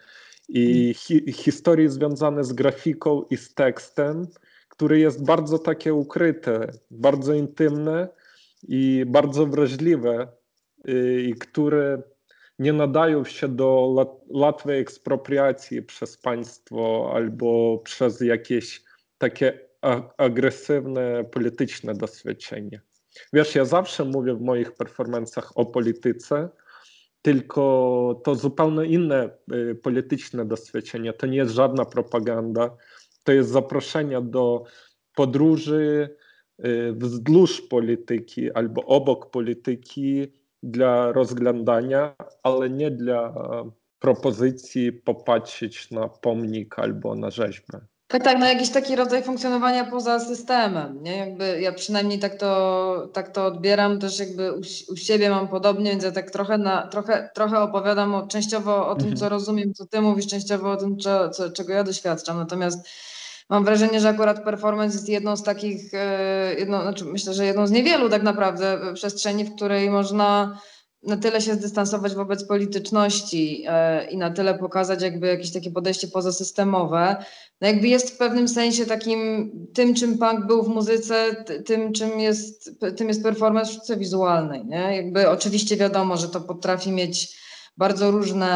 I 0.50 0.93
hi, 0.98 1.34
historie 1.34 1.89
związane 1.89 2.43
z 2.43 2.53
grafiką 2.53 3.24
i 3.29 3.38
z 3.38 3.53
tekstem, 3.53 4.27
który 4.69 5.00
jest 5.00 5.25
bardzo 5.25 5.60
takie 5.60 5.93
ukryte, 5.93 6.72
bardzo 6.91 7.34
intymne 7.34 8.07
i 8.67 9.03
bardzo 9.07 9.45
wrażliwe 9.45 10.27
i 11.27 11.36
które 11.39 12.01
nie 12.60 12.74
nadają 12.74 13.25
się 13.25 13.48
do 13.48 13.96
łatwej 14.30 14.80
ekspropriacji 14.80 15.82
przez 15.82 16.18
państwo 16.18 17.12
albo 17.13 17.77
przez 17.84 18.22
jakieś 18.22 18.84
takie 19.18 19.60
agresywne 20.18 21.24
polityczne 21.24 21.94
doświadczenie. 21.94 22.82
Wiesz, 23.34 23.56
ja 23.56 23.65
zawsze 23.65 24.06
mówię 24.06 24.34
w 24.34 24.42
moich 24.42 24.72
performancach 24.72 25.58
o 25.58 25.65
polityce, 25.65 26.50
tylko 27.22 28.22
to 28.24 28.36
zupełnie 28.36 28.86
inne 28.86 29.30
y, 29.54 29.75
polityczne 29.75 30.46
doświadczenie. 30.46 31.13
To 31.13 31.27
nie 31.27 31.38
jest 31.38 31.54
żadna 31.54 31.86
propaganda, 31.86 32.77
to 33.24 33.32
jest 33.32 33.50
zaproszenie 33.50 34.22
do 34.22 34.63
podróży 35.15 36.15
y, 36.65 36.94
wzdłuż 36.94 37.62
polityki 37.62 38.51
albo 38.51 38.86
obok 38.86 39.32
polityki 39.32 40.34
dla 40.65 41.12
rozglądania, 41.12 42.15
ale 42.43 42.69
nie 42.69 42.91
dla 42.91 43.34
propozycji 44.00 44.91
popatrzeć 44.91 45.91
na 45.91 46.07
pomnik 46.07 46.79
albo 46.79 47.15
na 47.15 47.31
rzeźbę. 47.31 47.81
Tak, 48.07 48.24
tak, 48.24 48.39
no 48.39 48.45
jakiś 48.45 48.69
taki 48.69 48.95
rodzaj 48.95 49.24
funkcjonowania 49.24 49.86
poza 49.86 50.19
systemem, 50.19 51.03
nie? 51.03 51.17
Jakby 51.17 51.62
ja 51.62 51.72
przynajmniej 51.72 52.19
tak 52.19 52.36
to, 52.36 53.10
tak 53.13 53.31
to 53.31 53.45
odbieram, 53.45 54.00
też 54.00 54.19
jakby 54.19 54.53
u, 54.53 54.60
u 54.93 54.95
siebie 54.95 55.29
mam 55.29 55.48
podobnie, 55.48 55.91
więc 55.91 56.03
ja 56.03 56.12
tak 56.12 56.31
trochę, 56.31 56.57
na, 56.57 56.88
trochę, 56.88 57.29
trochę 57.34 57.60
opowiadam 57.60 58.15
o, 58.15 58.27
częściowo 58.27 58.88
o 58.88 58.95
tym, 58.95 59.05
mhm. 59.05 59.17
co 59.17 59.29
rozumiem, 59.29 59.74
co 59.74 59.86
ty 59.86 60.01
mówisz, 60.01 60.27
częściowo 60.27 60.72
o 60.72 60.77
tym, 60.77 60.98
co, 60.98 61.29
co, 61.29 61.51
czego 61.51 61.74
ja 61.74 61.84
doświadczam, 61.84 62.38
natomiast 62.38 62.88
mam 63.50 63.66
wrażenie, 63.66 64.00
że 64.00 64.10
akurat 64.10 64.44
performance 64.44 64.96
jest 64.96 65.10
jedną 65.10 65.38
z 65.38 65.44
takich, 65.44 65.94
e, 65.94 66.66
znaczy 66.66 67.06
myślę, 67.06 67.34
że 67.34 67.46
jedną 67.46 67.68
z 67.68 67.72
niewielu 67.72 68.10
tak 68.10 68.24
naprawdę 68.24 68.94
przestrzeni, 68.94 69.46
w 69.46 69.56
której 69.56 69.90
można 69.90 70.60
na 71.06 71.18
tyle 71.18 71.42
się 71.42 71.54
zdystansować 71.54 72.16
wobec 72.16 72.48
polityczności 72.48 73.64
e, 73.68 74.06
i 74.12 74.18
na 74.18 74.30
tyle 74.30 74.58
pokazać 74.58 75.02
jakby 75.02 75.28
jakieś 75.28 75.52
takie 75.52 75.72
podejście 75.72 76.08
pozasystemowe, 76.08 77.16
no 77.62 77.68
jakby 77.68 77.88
jest 77.88 78.12
w 78.12 78.18
pewnym 78.18 78.48
sensie 78.48 78.86
takim 78.86 79.52
tym, 79.74 79.94
czym 79.94 80.18
punk 80.18 80.46
był 80.46 80.64
w 80.64 80.68
muzyce, 80.68 81.44
tym, 81.66 81.94
czym 81.94 82.20
jest, 82.20 82.72
tym 82.98 83.08
jest 83.08 83.24
performance 83.24 83.72
w 83.72 83.74
sztuce 83.74 83.98
wizualnej, 83.98 84.66
nie? 84.66 84.96
Jakby 84.96 85.30
oczywiście 85.30 85.78
wiadomo, 85.78 86.18
że 86.18 86.30
to 86.30 86.42
potrafi 86.42 86.92
mieć 86.92 87.45
bardzo 87.77 88.12
różne 88.12 88.50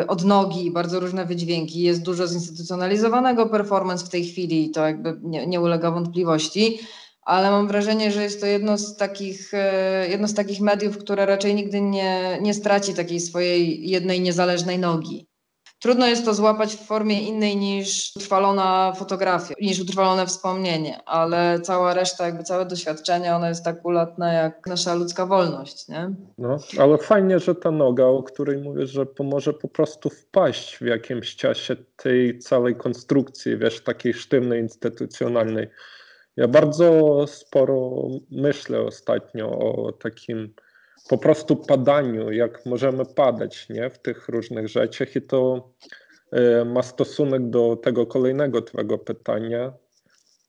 e, 0.00 0.06
odnogi, 0.06 0.70
bardzo 0.70 1.00
różne 1.00 1.26
wydźwięki. 1.26 1.80
Jest 1.82 2.02
dużo 2.02 2.26
zinstytucjonalizowanego 2.26 3.46
performance 3.46 4.06
w 4.06 4.08
tej 4.08 4.24
chwili 4.24 4.70
to 4.70 4.86
jakby 4.86 5.18
nie, 5.22 5.46
nie 5.46 5.60
ulega 5.60 5.90
wątpliwości, 5.90 6.78
ale 7.22 7.50
mam 7.50 7.68
wrażenie, 7.68 8.12
że 8.12 8.22
jest 8.22 8.40
to 8.40 8.46
jedno 8.46 8.78
z 8.78 8.96
takich, 8.96 9.54
e, 9.54 10.08
jedno 10.08 10.28
z 10.28 10.34
takich 10.34 10.60
mediów, 10.60 10.98
które 10.98 11.26
raczej 11.26 11.54
nigdy 11.54 11.80
nie, 11.80 12.38
nie 12.42 12.54
straci 12.54 12.94
takiej 12.94 13.20
swojej 13.20 13.90
jednej 13.90 14.20
niezależnej 14.20 14.78
nogi. 14.78 15.26
Trudno 15.78 16.06
jest 16.06 16.24
to 16.24 16.34
złapać 16.34 16.76
w 16.76 16.86
formie 16.86 17.20
innej 17.22 17.56
niż 17.56 18.12
utrwalona 18.16 18.92
fotografia, 18.96 19.54
niż 19.60 19.80
utrwalone 19.80 20.26
wspomnienie, 20.26 21.04
ale 21.04 21.60
cała 21.60 21.94
reszta, 21.94 22.26
jakby 22.26 22.42
całe 22.42 22.66
doświadczenie, 22.66 23.34
ono 23.34 23.48
jest 23.48 23.64
tak 23.64 23.84
ulatne 23.84 24.34
jak 24.34 24.66
nasza 24.66 24.94
ludzka 24.94 25.26
wolność, 25.26 25.88
nie? 25.88 26.10
No, 26.38 26.56
ale 26.78 26.98
fajnie, 26.98 27.38
że 27.38 27.54
ta 27.54 27.70
noga, 27.70 28.04
o 28.04 28.22
której 28.22 28.58
mówisz, 28.58 28.90
że 28.90 29.06
pomoże 29.06 29.52
po 29.52 29.68
prostu 29.68 30.10
wpaść 30.10 30.76
w 30.76 30.86
jakimś 30.86 31.36
czasie 31.36 31.76
tej 31.96 32.38
całej 32.38 32.76
konstrukcji, 32.76 33.58
wiesz, 33.58 33.84
takiej 33.84 34.14
sztywnej, 34.14 34.60
instytucjonalnej. 34.60 35.68
Ja 36.36 36.48
bardzo 36.48 37.24
sporo 37.26 38.02
myślę 38.30 38.80
ostatnio 38.80 39.50
o 39.58 39.92
takim 39.92 40.54
po 41.08 41.18
prostu 41.18 41.56
padaniu, 41.56 42.32
jak 42.32 42.66
możemy 42.66 43.04
padać 43.04 43.68
nie, 43.68 43.90
w 43.90 43.98
tych 43.98 44.28
różnych 44.28 44.68
rzeczach 44.68 45.16
i 45.16 45.22
to 45.22 45.70
y, 46.32 46.64
ma 46.64 46.82
stosunek 46.82 47.50
do 47.50 47.76
tego 47.76 48.06
kolejnego 48.06 48.62
twojego 48.62 48.98
pytania, 48.98 49.72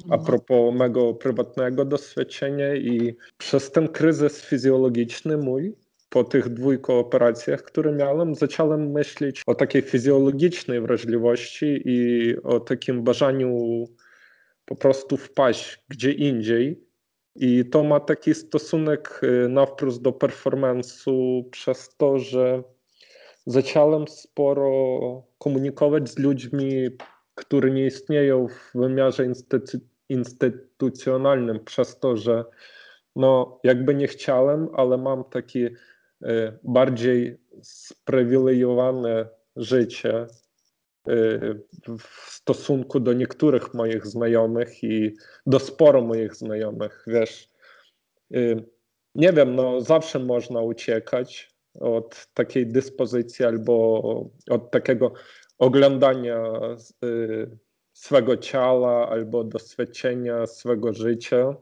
a 0.09 0.15
mhm. 0.15 0.23
propos 0.25 0.75
mego 0.75 1.13
prywatnego 1.13 1.85
doświadczenia 1.85 2.75
i 2.75 3.15
przez 3.37 3.71
ten 3.71 3.87
kryzys 3.87 4.41
fizjologiczny 4.41 5.37
mój, 5.37 5.75
po 6.09 6.23
tych 6.23 6.49
dwójku 6.49 6.93
operacjach, 6.93 7.63
które 7.63 7.91
miałem, 7.91 8.35
zacząłem 8.35 8.91
myśleć 8.91 9.43
o 9.47 9.55
takiej 9.55 9.81
fizjologicznej 9.81 10.81
wrażliwości 10.81 11.81
i 11.85 12.35
o 12.43 12.59
takim 12.59 13.03
bażaniu 13.03 13.85
po 14.65 14.75
prostu 14.75 15.17
wpaść 15.17 15.83
gdzie 15.89 16.11
indziej. 16.11 16.87
I 17.39 17.65
to 17.65 17.84
ma 17.84 18.00
taki 18.00 18.34
stosunek 18.34 19.20
y, 19.24 19.50
na 19.50 19.65
wprost 19.65 20.01
do 20.01 20.12
performance'u 20.12 21.44
przez 21.51 21.89
to, 21.98 22.20
że 22.20 22.63
zacząłem 23.46 24.08
sporo 24.08 24.70
komunikować 25.38 26.10
z 26.10 26.20
ludźmi, 26.20 26.88
którzy 27.36 27.72
nie 27.72 27.86
istnieją 27.86 28.48
w 28.48 28.72
wymiarze 28.75 29.25
instytu 29.25 29.77
instytucjonalnym, 30.10 31.60
przez 31.65 32.00
to, 32.00 32.17
że 32.17 32.46
no, 33.15 33.60
jakby 33.63 33.96
nie 33.96 34.08
chciałem, 34.08 34.70
ale 34.74 34.98
mam 34.98 35.24
takie 35.24 35.72
y, 36.22 36.60
bardziej 36.63 37.38
spriwilejowane 37.62 39.29
życie 39.56 40.27
w 41.99 42.29
stosunku 42.29 42.99
do 42.99 43.13
niektórych 43.13 43.73
moich 43.73 44.07
znajomych 44.07 44.83
i 44.83 45.15
do 45.45 45.59
sporo 45.59 46.01
moich 46.01 46.35
znajomych, 46.35 47.03
wiesz, 47.07 47.49
y, 48.35 48.63
nie 49.15 49.33
wiem, 49.33 49.55
no 49.55 49.81
zawsze 49.81 50.19
można 50.19 50.61
uciekać 50.61 51.49
od 51.79 52.27
takiej 52.33 52.67
dyspozycji 52.67 53.45
albo 53.45 54.01
od 54.49 54.71
takiego 54.71 55.13
oglądania 55.57 56.43
y, 57.03 57.57
swego 57.93 58.37
ciała 58.37 59.09
albo 59.09 59.43
doświadczenia 59.43 60.47
swego 60.47 60.93
życia. 60.93 61.55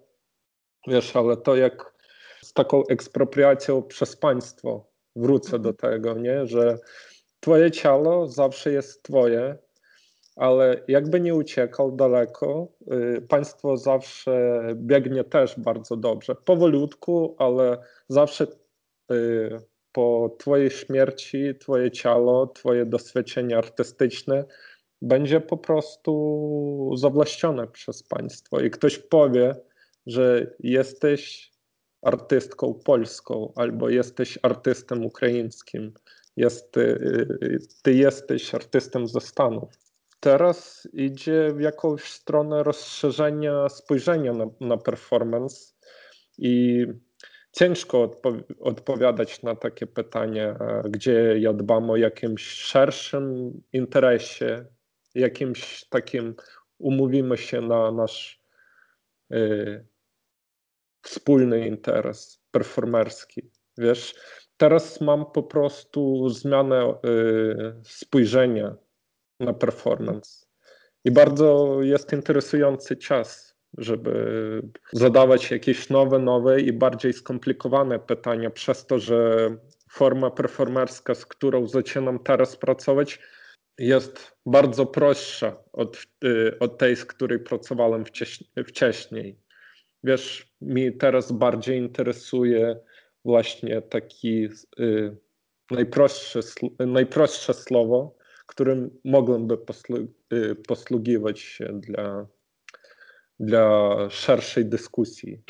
Wiesz, 0.87 1.15
ale 1.15 1.37
to 1.37 1.55
jak 1.55 1.95
z 2.41 2.53
taką 2.53 2.83
ekspropriacją 2.89 3.83
przez 3.83 4.15
państwo, 4.15 4.87
wrócę 5.15 5.59
do 5.59 5.73
tego, 5.73 6.13
nie, 6.13 6.45
że 6.45 6.77
Twoje 7.45 7.71
ciało 7.71 8.27
zawsze 8.27 8.71
jest 8.71 9.03
Twoje, 9.03 9.57
ale 10.35 10.83
jakby 10.87 11.21
nie 11.21 11.35
uciekał 11.35 11.91
daleko, 11.91 12.67
y, 13.17 13.21
państwo 13.21 13.77
zawsze 13.77 14.61
biegnie 14.75 15.23
też 15.23 15.59
bardzo 15.59 15.97
dobrze. 15.97 16.35
Powolutku, 16.35 17.35
ale 17.39 17.77
zawsze 18.09 18.47
y, 19.11 19.49
po 19.91 20.35
Twojej 20.39 20.69
śmierci, 20.69 21.53
Twoje 21.59 21.91
ciało, 21.91 22.47
Twoje 22.47 22.85
doświadczenie 22.85 23.57
artystyczne 23.57 24.45
będzie 25.01 25.41
po 25.41 25.57
prostu 25.57 26.91
zawłaszczone 26.97 27.67
przez 27.67 28.03
państwo. 28.03 28.59
I 28.59 28.69
ktoś 28.69 28.97
powie, 28.97 29.55
że 30.05 30.55
jesteś 30.59 31.51
artystką 32.01 32.73
polską 32.73 33.53
albo 33.55 33.89
jesteś 33.89 34.39
artystem 34.41 35.05
ukraińskim 35.05 35.93
jest, 36.35 36.75
ty 37.83 37.93
jesteś 37.93 38.55
artystą 38.55 39.07
ze 39.07 39.21
Stanów. 39.21 39.69
Teraz 40.19 40.87
idzie 40.93 41.53
w 41.53 41.61
jakąś 41.61 42.03
stronę 42.03 42.63
rozszerzenia 42.63 43.69
spojrzenia 43.69 44.33
na, 44.33 44.45
na 44.61 44.77
performance 44.77 45.73
i 46.37 46.85
ciężko 47.51 48.01
odpo 48.01 48.33
odpowiadać 48.59 49.43
na 49.43 49.55
takie 49.55 49.87
pytania, 49.87 50.57
gdzie 50.89 51.39
ja 51.39 51.53
dbam 51.53 51.89
o 51.89 51.95
jakimś 51.95 52.47
szerszym 52.47 53.53
interesie, 53.73 54.65
jakimś 55.15 55.85
takim 55.89 56.35
umówimy 56.77 57.37
się 57.37 57.61
na 57.61 57.91
nasz 57.91 58.41
y, 59.31 59.85
wspólny 61.01 61.67
interes 61.67 62.41
performerski. 62.51 63.51
Wiesz, 63.77 64.15
teraz 64.57 65.01
mam 65.01 65.25
po 65.31 65.43
prostu 65.43 66.29
zmianę 66.29 66.93
y, 67.05 67.73
spojrzenia 67.83 68.75
na 69.39 69.53
performance. 69.53 70.45
I 71.05 71.11
bardzo 71.11 71.77
jest 71.81 72.13
interesujący 72.13 72.95
czas, 72.95 73.55
żeby 73.77 74.61
zadawać 74.93 75.51
jakieś 75.51 75.89
nowe, 75.89 76.19
nowe 76.19 76.61
i 76.61 76.73
bardziej 76.73 77.13
skomplikowane 77.13 77.99
pytania, 77.99 78.49
przez 78.49 78.85
to, 78.85 78.99
że 78.99 79.49
forma 79.91 80.31
performerska, 80.31 81.15
z 81.15 81.25
którą 81.25 81.67
zaczynam 81.67 82.19
teraz 82.19 82.57
pracować, 82.57 83.19
jest 83.77 84.37
bardzo 84.45 84.85
prostsza 84.85 85.63
od, 85.73 86.05
y, 86.23 86.59
od 86.59 86.77
tej, 86.77 86.95
z 86.95 87.05
której 87.05 87.39
pracowałem 87.39 88.03
wcześniej. 88.67 89.39
Wiesz, 90.03 90.53
mi 90.61 90.97
teraz 90.97 91.31
bardziej 91.31 91.77
interesuje 91.77 92.79
właśnie 93.25 93.81
taki 93.81 94.49
y, 94.79 95.17
najprostsze, 95.71 96.39
najprostsze 96.79 97.53
słowo, 97.53 98.15
którym 98.45 98.99
mogłem 99.03 99.47
poslu, 99.65 99.97
y, 100.33 100.55
posługiwać 100.55 101.39
się 101.39 101.79
dla, 101.79 102.27
dla 103.39 103.95
szerszej 104.09 104.65
dyskusji. 104.65 105.43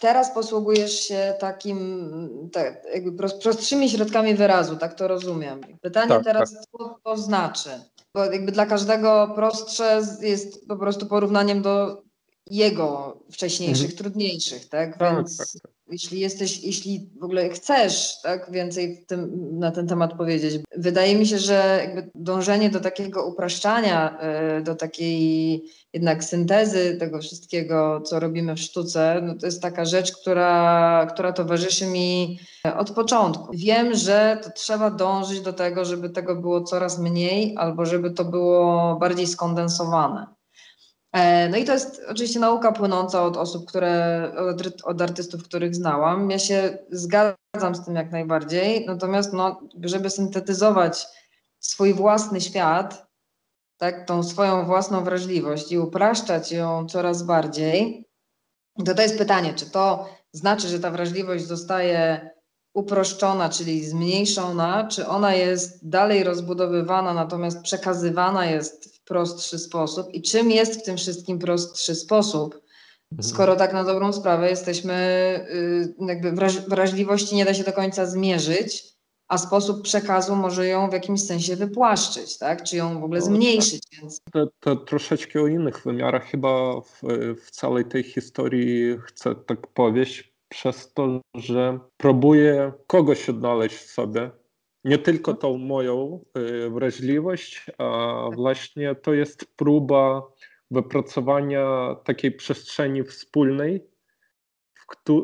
Teraz 0.00 0.34
posługujesz 0.34 1.00
się 1.00 1.34
takim 1.40 2.10
tak, 2.52 2.82
jakby 2.94 3.28
prostszymi 3.42 3.90
środkami 3.90 4.34
wyrazu, 4.34 4.76
tak 4.76 4.94
to 4.94 5.08
rozumiem. 5.08 5.60
Pytanie 5.80 6.08
tak, 6.08 6.24
teraz, 6.24 6.52
tak. 6.54 6.62
co 6.62 6.98
to 7.04 7.16
znaczy? 7.16 7.70
Bo 8.14 8.24
jakby 8.24 8.52
dla 8.52 8.66
każdego 8.66 9.32
prostsze 9.34 10.02
jest 10.20 10.68
po 10.68 10.76
prostu 10.76 11.06
porównaniem 11.06 11.62
do 11.62 12.02
jego 12.50 13.18
wcześniejszych, 13.32 13.90
mhm. 13.90 13.98
trudniejszych, 13.98 14.68
tak? 14.68 14.98
tak 14.98 15.16
Więc 15.16 15.36
tak, 15.36 15.46
tak 15.62 15.72
jeśli 15.90 16.20
jesteś, 16.20 16.64
jeśli 16.64 17.10
w 17.20 17.24
ogóle 17.24 17.48
chcesz 17.48 18.20
tak, 18.22 18.52
więcej 18.52 19.04
tym, 19.06 19.30
na 19.58 19.70
ten 19.70 19.86
temat 19.86 20.14
powiedzieć. 20.14 20.62
Wydaje 20.76 21.16
mi 21.16 21.26
się, 21.26 21.38
że 21.38 21.80
jakby 21.84 22.10
dążenie 22.14 22.70
do 22.70 22.80
takiego 22.80 23.26
upraszczania, 23.26 24.18
e, 24.18 24.60
do 24.62 24.74
takiej 24.74 25.62
jednak 25.92 26.24
syntezy 26.24 26.96
tego 27.00 27.18
wszystkiego, 27.18 28.00
co 28.00 28.20
robimy 28.20 28.54
w 28.54 28.60
sztuce, 28.60 29.20
no 29.22 29.34
to 29.34 29.46
jest 29.46 29.62
taka 29.62 29.84
rzecz, 29.84 30.12
która, 30.12 31.06
która 31.12 31.32
towarzyszy 31.32 31.86
mi 31.86 32.38
od 32.76 32.90
początku. 32.90 33.48
Wiem, 33.54 33.94
że 33.94 34.38
to 34.44 34.50
trzeba 34.50 34.90
dążyć 34.90 35.40
do 35.40 35.52
tego, 35.52 35.84
żeby 35.84 36.10
tego 36.10 36.36
było 36.36 36.62
coraz 36.62 36.98
mniej, 36.98 37.54
albo 37.58 37.86
żeby 37.86 38.10
to 38.10 38.24
było 38.24 38.96
bardziej 39.00 39.26
skondensowane. 39.26 40.26
E, 41.12 41.48
no 41.48 41.56
i 41.56 41.64
to 41.64 41.72
jest 41.72 42.02
oczywiście 42.08 42.40
nauka 42.40 42.72
płynąca 42.72 43.24
od 43.24 43.36
osób, 43.36 43.68
które, 43.68 44.32
od, 44.36 44.84
od, 44.84 45.02
artystów, 45.02 45.42
których 45.42 45.74
znałam. 45.74 46.30
Ja 46.30 46.38
się 46.38 46.78
zgadzam 46.90 47.74
z 47.74 47.84
tym 47.84 47.96
jak 47.96 48.10
najbardziej, 48.10 48.86
natomiast 48.86 49.32
no, 49.32 49.60
żeby 49.82 50.10
syntetyzować 50.10 51.06
swój 51.60 51.94
własny 51.94 52.40
świat, 52.40 53.06
tak, 53.76 54.06
tą 54.06 54.22
swoją 54.22 54.66
własną 54.66 55.04
wrażliwość 55.04 55.72
i 55.72 55.78
upraszczać 55.78 56.52
ją 56.52 56.86
coraz 56.86 57.22
bardziej, 57.22 58.08
to 58.84 58.94
to 58.94 59.02
jest 59.02 59.18
pytanie, 59.18 59.54
czy 59.54 59.70
to 59.70 60.08
znaczy, 60.32 60.68
że 60.68 60.80
ta 60.80 60.90
wrażliwość 60.90 61.46
zostaje 61.46 62.30
uproszczona, 62.74 63.48
czyli 63.48 63.84
zmniejszona, 63.84 64.88
czy 64.88 65.06
ona 65.06 65.34
jest 65.34 65.88
dalej 65.88 66.24
rozbudowywana, 66.24 67.14
natomiast 67.14 67.62
przekazywana 67.62 68.46
jest 68.46 68.91
prostszy 69.04 69.58
sposób. 69.58 70.14
I 70.14 70.22
czym 70.22 70.50
jest 70.50 70.80
w 70.80 70.84
tym 70.84 70.96
wszystkim 70.96 71.38
prostszy 71.38 71.94
sposób? 71.94 72.54
Mhm. 73.12 73.28
Skoro 73.28 73.56
tak 73.56 73.72
na 73.72 73.84
dobrą 73.84 74.12
sprawę 74.12 74.50
jesteśmy, 74.50 74.94
y, 76.00 76.06
jakby 76.06 76.32
wrażliwości 76.68 77.34
nie 77.34 77.44
da 77.44 77.54
się 77.54 77.64
do 77.64 77.72
końca 77.72 78.06
zmierzyć, 78.06 78.92
a 79.28 79.38
sposób 79.38 79.82
przekazu 79.82 80.36
może 80.36 80.66
ją 80.66 80.90
w 80.90 80.92
jakimś 80.92 81.22
sensie 81.22 81.56
wypłaszczyć, 81.56 82.38
tak? 82.38 82.62
Czy 82.62 82.76
ją 82.76 83.00
w 83.00 83.04
ogóle 83.04 83.20
no, 83.20 83.26
zmniejszyć. 83.26 83.82
Więc... 84.00 84.20
To, 84.32 84.46
to 84.60 84.76
troszeczkę 84.76 85.42
o 85.42 85.46
innych 85.46 85.82
wymiarach 85.82 86.24
chyba 86.24 86.80
w, 86.80 87.00
w 87.46 87.50
całej 87.50 87.84
tej 87.84 88.02
historii 88.02 88.98
chcę 89.06 89.34
tak 89.34 89.66
powiedzieć, 89.66 90.32
przez 90.48 90.92
to, 90.92 91.20
że 91.34 91.78
próbuję 91.96 92.72
kogoś 92.86 93.28
odnaleźć 93.28 93.76
w 93.76 93.90
sobie, 93.90 94.30
nie 94.84 94.98
tylko 94.98 95.34
tą 95.34 95.58
moją 95.58 96.24
y, 96.38 96.70
wrażliwość, 96.70 97.66
a 97.78 98.28
właśnie 98.34 98.94
to 98.94 99.14
jest 99.14 99.56
próba 99.56 100.22
wypracowania 100.70 101.96
takiej 102.04 102.32
przestrzeni 102.32 103.04
wspólnej, 103.04 103.84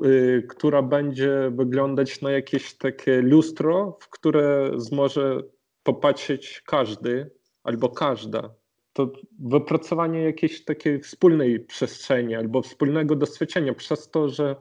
y, 0.05 0.47
która 0.49 0.83
będzie 0.83 1.51
wyglądać 1.55 2.21
na 2.23 2.31
jakieś 2.31 2.75
takie 2.75 3.23
lustro, 3.23 3.99
w 4.01 4.09
które 4.09 4.71
zmoże 4.77 5.43
popatrzeć 5.83 6.63
każdy 6.67 7.31
albo 7.63 7.89
każda. 7.89 8.55
To 8.93 9.13
wypracowanie 9.39 10.23
jakiejś 10.23 10.65
takiej 10.65 11.01
wspólnej 11.01 11.61
przestrzeni 11.61 12.35
albo 12.35 12.63
wspólnego 12.63 13.17
doświadczenia 13.17 13.75
przez 13.75 14.11
to, 14.11 14.29
że 14.29 14.57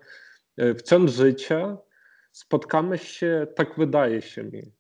y, 0.60 0.74
w 0.74 0.82
ciągu 0.82 1.12
życia 1.12 1.78
spotkamy 2.32 2.98
się, 2.98 3.48
tak 3.56 3.78
wydaje 3.78 4.22
się 4.22 4.44
mi, 4.44 4.77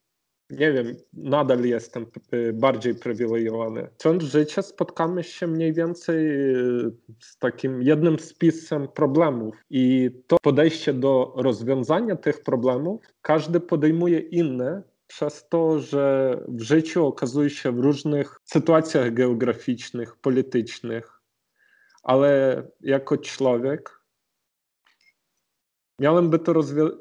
nie 0.50 0.72
wiem, 0.72 0.96
nadal 1.14 1.66
jestem 1.66 2.06
y, 2.34 2.54
bardziej 2.54 2.96
przywilejowany. 2.96 3.90
Ciąg 3.98 4.22
życia 4.22 4.62
spotkamy 4.62 5.24
się 5.24 5.48
mniej 5.48 5.74
więcej 5.74 6.28
y, 6.28 6.92
z 7.20 7.38
takim 7.38 7.82
jednym 7.82 8.20
spisem 8.20 8.88
problemów 8.88 9.56
i 9.70 10.12
to 10.28 10.38
podejście 10.42 10.94
do 10.94 11.34
rozwiązania 11.36 12.16
tych 12.16 12.44
problemów 12.44 13.02
każdy 13.22 13.60
podejmuje 13.60 14.20
inne, 14.20 14.84
przez 15.08 15.50
to, 15.50 15.80
że 15.80 16.36
w 16.48 16.62
życiu 16.62 17.06
okazuje 17.06 17.50
się 17.50 17.72
w 17.72 17.80
różnych 17.80 18.40
sytuacjach 18.44 19.14
geograficznych, 19.14 20.16
politycznych, 20.16 21.22
ale 22.04 22.64
jako 22.82 23.18
człowiek 23.18 24.02
miałem 26.00 26.30
by 26.30 26.40
to 26.40 26.54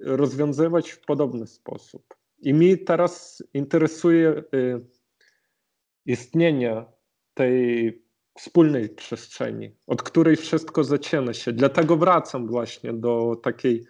rozwiązywać 0.03 0.91
w 0.91 1.01
podobny 1.01 1.47
sposób. 1.47 2.17
I 2.39 2.55
mi 2.55 2.79
teraz 2.79 3.43
interesuje 3.55 4.43
y, 4.55 4.81
istnienie 6.07 6.85
tej 7.35 7.93
wspólnej 8.39 8.89
przestrzeni, 8.89 9.77
od 9.87 10.03
której 10.03 10.37
wszystko 10.37 10.85
zaczyna 10.85 11.33
się. 11.33 11.53
Dlatego 11.53 11.97
wracam 11.97 12.47
właśnie 12.47 12.93
do 12.93 13.37
takiej 13.43 13.85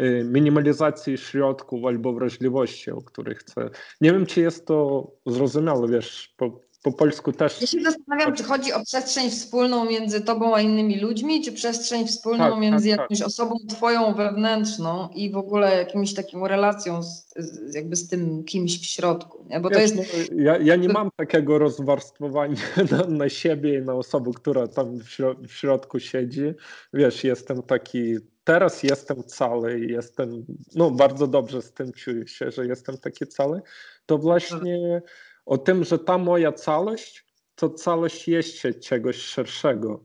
y, 0.00 0.24
minimalizacji 0.24 1.18
środków 1.18 1.84
albo 1.84 2.12
wrażliwości, 2.12 2.90
o 2.90 3.02
której 3.02 3.34
chcę. 3.34 3.70
Nie 4.00 4.12
wiem, 4.12 4.26
czy 4.26 4.40
jest 4.40 4.66
to 4.66 5.10
zrozumiałe, 5.26 5.88
wiesz, 5.88 6.34
po, 6.36 6.60
po 6.82 6.92
polsku 6.92 7.32
też. 7.32 7.60
Ja 7.60 7.66
się 7.66 7.80
zastanawiam, 7.82 8.34
czy 8.34 8.44
chodzi 8.44 8.72
o 8.72 8.84
przestrzeń 8.84 9.30
wspólną 9.30 9.84
między 9.84 10.20
tobą 10.20 10.54
a 10.54 10.60
innymi 10.60 11.00
ludźmi, 11.00 11.44
czy 11.44 11.52
przestrzeń 11.52 12.06
wspólną 12.06 12.50
tak, 12.50 12.60
między 12.60 12.90
tak, 12.90 12.98
jakąś 12.98 13.18
tak. 13.18 13.28
osobą 13.28 13.56
twoją 13.68 14.14
wewnętrzną 14.14 15.08
i 15.14 15.30
w 15.30 15.36
ogóle 15.36 15.78
jakimś 15.78 16.14
taką 16.14 16.48
relacją 16.48 17.02
z, 17.02 17.34
z, 17.36 17.74
jakby 17.74 17.96
z 17.96 18.08
tym 18.08 18.44
kimś 18.44 18.80
w 18.80 18.84
środku. 18.84 19.44
Nie? 19.50 19.60
Bo 19.60 19.70
to 19.70 19.80
jest... 19.80 19.96
No, 19.96 20.02
ja, 20.32 20.58
ja 20.58 20.76
nie 20.76 20.88
mam 20.88 21.10
takiego 21.16 21.58
rozwarstwowania 21.58 22.56
na, 22.92 23.04
na 23.06 23.28
siebie 23.28 23.78
i 23.78 23.82
na 23.82 23.94
osobę, 23.94 24.30
która 24.36 24.68
tam 24.68 24.98
w, 24.98 25.16
w 25.48 25.52
środku 25.52 26.00
siedzi. 26.00 26.54
Wiesz, 26.92 27.24
jestem 27.24 27.62
taki 27.62 28.16
teraz 28.44 28.82
jestem 28.82 29.24
cały 29.24 29.80
i 29.80 29.92
jestem, 29.92 30.46
no 30.74 30.90
bardzo 30.90 31.26
dobrze 31.26 31.62
z 31.62 31.72
tym 31.72 31.92
czuję 31.92 32.28
się, 32.28 32.50
że 32.50 32.66
jestem 32.66 32.98
taki 32.98 33.26
cały, 33.26 33.60
to 34.06 34.18
właśnie 34.18 35.02
o 35.48 35.58
tym, 35.58 35.84
że 35.84 35.98
ta 35.98 36.18
moja 36.18 36.52
całość 36.52 37.26
to 37.54 37.70
całość 37.70 38.28
jeszcze 38.28 38.74
czegoś 38.74 39.16
szerszego. 39.16 40.04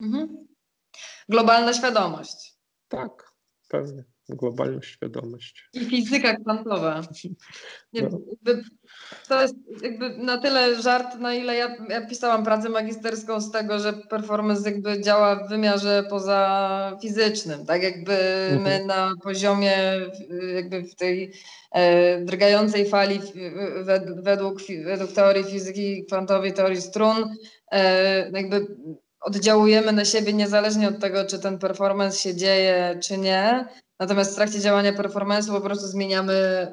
Mhm. 0.00 0.48
Globalna 1.28 1.72
świadomość. 1.72 2.58
Tak, 2.88 3.32
pewnie. 3.68 4.04
Globalna 4.28 4.82
świadomość. 4.82 5.68
I 5.72 5.84
fizyka 5.84 6.36
kwantowa. 6.36 7.02
Nie, 7.92 8.02
no. 8.02 8.18
to 9.28 9.42
jest 9.42 9.54
jakby 9.82 10.16
na 10.18 10.38
tyle 10.38 10.82
żart, 10.82 11.18
na 11.18 11.34
ile 11.34 11.56
ja, 11.56 11.76
ja, 11.88 12.06
pisałam 12.06 12.44
pracę 12.44 12.68
magisterską 12.68 13.40
z 13.40 13.50
tego, 13.50 13.78
że 13.78 13.92
performance 13.92 14.70
jakby 14.70 15.00
działa 15.00 15.36
w 15.36 15.48
wymiarze 15.48 16.04
pozafizycznym. 16.10 17.66
Tak 17.66 17.82
jakby 17.82 18.12
mhm. 18.52 18.62
my 18.62 18.86
na 18.86 19.12
poziomie 19.22 19.76
jakby 20.54 20.82
w 20.82 20.94
tej 20.94 21.32
e, 21.72 22.24
drgającej 22.24 22.88
fali 22.88 23.20
według, 24.16 24.58
według 24.84 25.12
teorii 25.12 25.44
fizyki 25.44 26.04
kwantowej, 26.04 26.52
teorii 26.52 26.80
strun, 26.80 27.34
e, 27.72 28.30
jakby 28.30 28.66
oddziałujemy 29.20 29.92
na 29.92 30.04
siebie 30.04 30.32
niezależnie 30.32 30.88
od 30.88 31.00
tego, 31.00 31.24
czy 31.24 31.38
ten 31.38 31.58
performance 31.58 32.18
się 32.18 32.34
dzieje, 32.34 32.98
czy 33.02 33.18
nie. 33.18 33.68
Natomiast 33.98 34.32
w 34.32 34.34
trakcie 34.34 34.60
działania 34.60 34.92
performance'u 34.92 35.52
po 35.52 35.60
prostu 35.60 35.86
zmieniamy, 35.86 36.66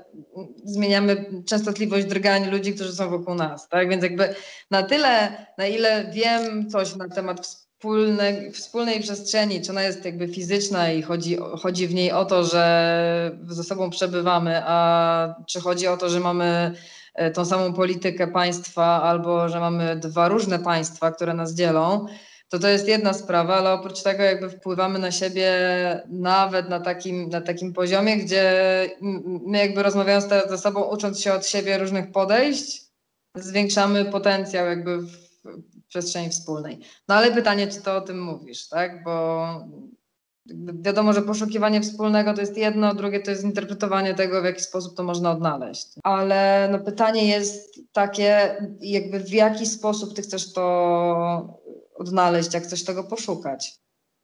zmieniamy 0.64 1.26
częstotliwość 1.48 2.06
drgań 2.06 2.50
ludzi, 2.50 2.74
którzy 2.74 2.94
są 2.94 3.10
wokół 3.10 3.36
nas. 3.36 3.70
Tak? 3.70 3.90
Więc 3.90 4.04
jakby 4.04 4.36
na 4.72 4.84
tyle, 4.84 5.46
na 5.58 5.68
ile 5.68 6.12
wiem 6.14 6.70
coś 6.70 6.96
na 6.96 7.10
temat 7.10 7.48
wspólnej, 7.48 8.52
wspólnej 8.52 9.00
przestrzeni, 9.02 9.62
czy 9.62 9.72
ona 9.72 9.84
jest 9.84 10.06
jakby 10.06 10.28
fizyczna 10.28 10.92
i 10.92 11.02
chodzi, 11.02 11.38
chodzi 11.62 11.88
w 11.88 11.94
niej 11.94 12.12
o 12.12 12.26
to, 12.26 12.44
że 12.44 13.38
ze 13.48 13.64
sobą 13.64 13.90
przebywamy, 13.90 14.62
a 14.66 15.36
czy 15.48 15.62
chodzi 15.62 15.88
o 15.88 15.98
to, 15.98 16.10
że 16.10 16.20
mamy 16.20 16.72
e, 17.14 17.32
tą 17.32 17.46
samą 17.46 17.74
politykę 17.74 18.28
państwa 18.28 19.04
albo 19.04 19.50
że 19.50 19.60
mamy 19.60 19.96
dwa 19.96 20.28
różne 20.28 20.60
państwa, 20.60 21.12
które 21.12 21.34
nas 21.34 21.54
dzielą, 21.54 22.06
to 22.56 22.60
to 22.60 22.68
jest 22.68 22.88
jedna 22.88 23.13
sprawa, 23.13 23.56
ale 23.56 23.72
oprócz 23.72 24.04
tego 24.04 24.24
jakby 24.24 24.50
wpływamy 24.50 25.00
na 25.00 25.12
siebie 25.12 25.52
nawet 26.10 26.70
na 26.70 26.80
takim, 26.80 27.30
na 27.30 27.41
takim 27.41 27.74
poziomie, 27.74 28.18
gdzie 28.18 28.52
my 29.48 29.58
jakby 29.58 29.84
rozmawiając 29.84 30.28
teraz 30.28 30.50
ze 30.50 30.58
sobą, 30.58 30.84
ucząc 30.84 31.22
się 31.22 31.34
od 31.34 31.48
siebie 31.48 31.78
różnych 31.78 32.12
podejść, 32.12 32.86
zwiększamy 33.36 34.06
potencjał 34.06 34.65
jakby 34.65 34.98
w 34.98 35.12
przestrzeni 35.88 36.30
wspólnej. 36.30 36.80
No 37.08 37.15
ale 37.15 37.32
pytanie, 37.32 37.68
czy 37.68 37.82
to 37.82 37.98
o 37.98 38.02
tym 38.02 38.22
mówisz, 38.22 38.68
tak? 38.70 39.04
Bo 39.04 39.48
wiadomo, 40.82 41.13
że 41.13 41.22
poszukiwanie 41.22 41.82
wspólnego 41.82 42.34
to 42.34 42.41
jest 42.41 42.58
jedno, 42.58 42.96
drugie 42.96 43.20
to 43.20 43.32
jest 43.32 43.44
interpretowanie 43.44 44.13
tego, 44.13 44.41
w 44.41 44.46
jaki 44.46 44.62
sposób 44.62 44.98
to 44.98 45.04
można 45.04 45.32
odnaleźć. 45.32 45.88
Ale 46.04 46.70
no 46.72 46.80
pytanie 46.80 47.28
jest 47.28 47.80
takie, 47.91 48.56
jakby 48.82 49.20
w 49.20 49.34
jaki 49.34 49.65
sposób 49.65 50.13
ty 50.13 50.22
chcesz 50.22 50.54
to 50.54 51.64
odnaleźć, 51.95 52.53
jak 52.53 52.65
coś 52.65 52.84
tego 52.84 53.03
poszukać. 53.03 53.79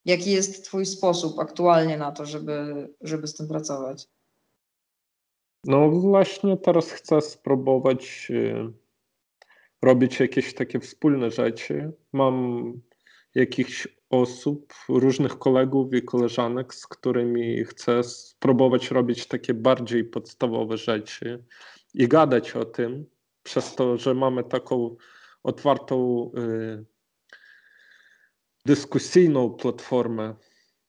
Jaki 0.06 0.32
jest 0.32 0.66
Twój 0.66 0.86
sposób 0.86 1.40
aktualnie 1.40 1.98
na 1.98 2.12
to, 2.12 2.26
żeby, 2.26 2.88
żeby 3.02 3.28
z 3.28 3.36
tym 3.36 3.48
pracować? 3.48 4.08
No 5.66 5.90
właśnie 5.90 6.58
teraz 6.58 6.92
chcę 6.92 7.22
spróbować 7.22 8.28
y, 8.30 8.74
robić 9.82 10.20
jakieś 10.20 10.54
takie 10.54 10.80
wspólne 10.80 11.32
rzeczy. 11.32 11.92
Mam 12.14 12.74
jakichś 13.36 13.88
osób, 14.10 14.74
różnych 14.90 15.38
kolegów 15.38 15.94
i 15.94 16.02
koleżanek, 16.02 16.74
z 16.74 16.88
którymi 16.88 17.66
chcę 17.66 18.04
spróbować 18.04 18.92
robić 18.92 19.28
takie 19.28 19.54
bardziej 19.54 20.04
podstawowe 20.04 20.78
rzeczy 20.78 21.44
i 21.94 22.08
gadać 22.08 22.56
o 22.56 22.66
tym, 22.66 23.06
przez 23.44 23.76
to, 23.76 23.98
że 23.98 24.14
mamy 24.14 24.44
taką 24.44 24.96
otwartą 25.44 26.32
y, 26.38 26.86
dyskusyjną 28.66 29.50
platformę. 29.50 30.36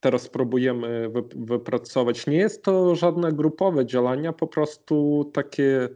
Teraz 0.01 0.29
próbujemy 0.29 1.13
wypracować. 1.37 2.27
Nie 2.27 2.37
jest 2.37 2.63
to 2.63 2.95
żadne 2.95 3.33
grupowe 3.33 3.87
działania, 3.87 4.33
po 4.33 4.47
prostu 4.47 5.25
takie 5.35 5.89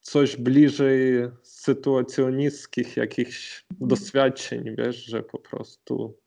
coś 0.00 0.36
bliżej 0.36 1.28
sytuacjonistyckich 1.42 2.96
jakichś 2.96 3.64
doświadczeń, 3.80 4.76
wiesz, 4.78 5.04
że 5.04 5.22
po 5.22 5.38
prostu 5.38 6.18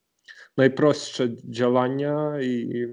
najprostsze 0.58 1.30
działania 1.44 2.42
i 2.42 2.86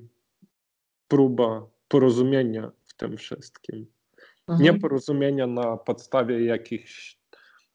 próba 1.08 1.66
porozumienia 1.88 2.72
w 2.84 2.94
tym 2.94 3.16
wszystkim. 3.16 3.86
Mhm. 4.48 4.62
Nie 4.64 4.80
porozumienia 4.80 5.46
na 5.46 5.76
podstawie 5.76 6.44
jakichś 6.44 7.18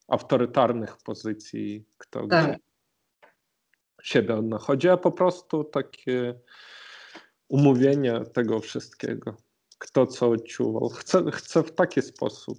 autorytarnych 0.08 0.97
pozycji, 0.97 1.86
kto 1.97 2.28
tak 2.28 2.60
siebie 4.04 4.42
nachodzi, 4.42 4.90
a 4.90 4.98
po 4.98 5.12
prostu 5.12 5.64
takie 5.64 6.40
umówienie 7.50 8.20
tego 8.34 8.60
wszystkiego. 8.60 9.38
Kto 9.78 10.08
co 10.08 10.30
odczuwał. 10.30 10.90
Chcę, 10.90 11.24
chcę 11.32 11.64
w 11.64 11.72
taki 11.72 12.02
sposób. 12.02 12.58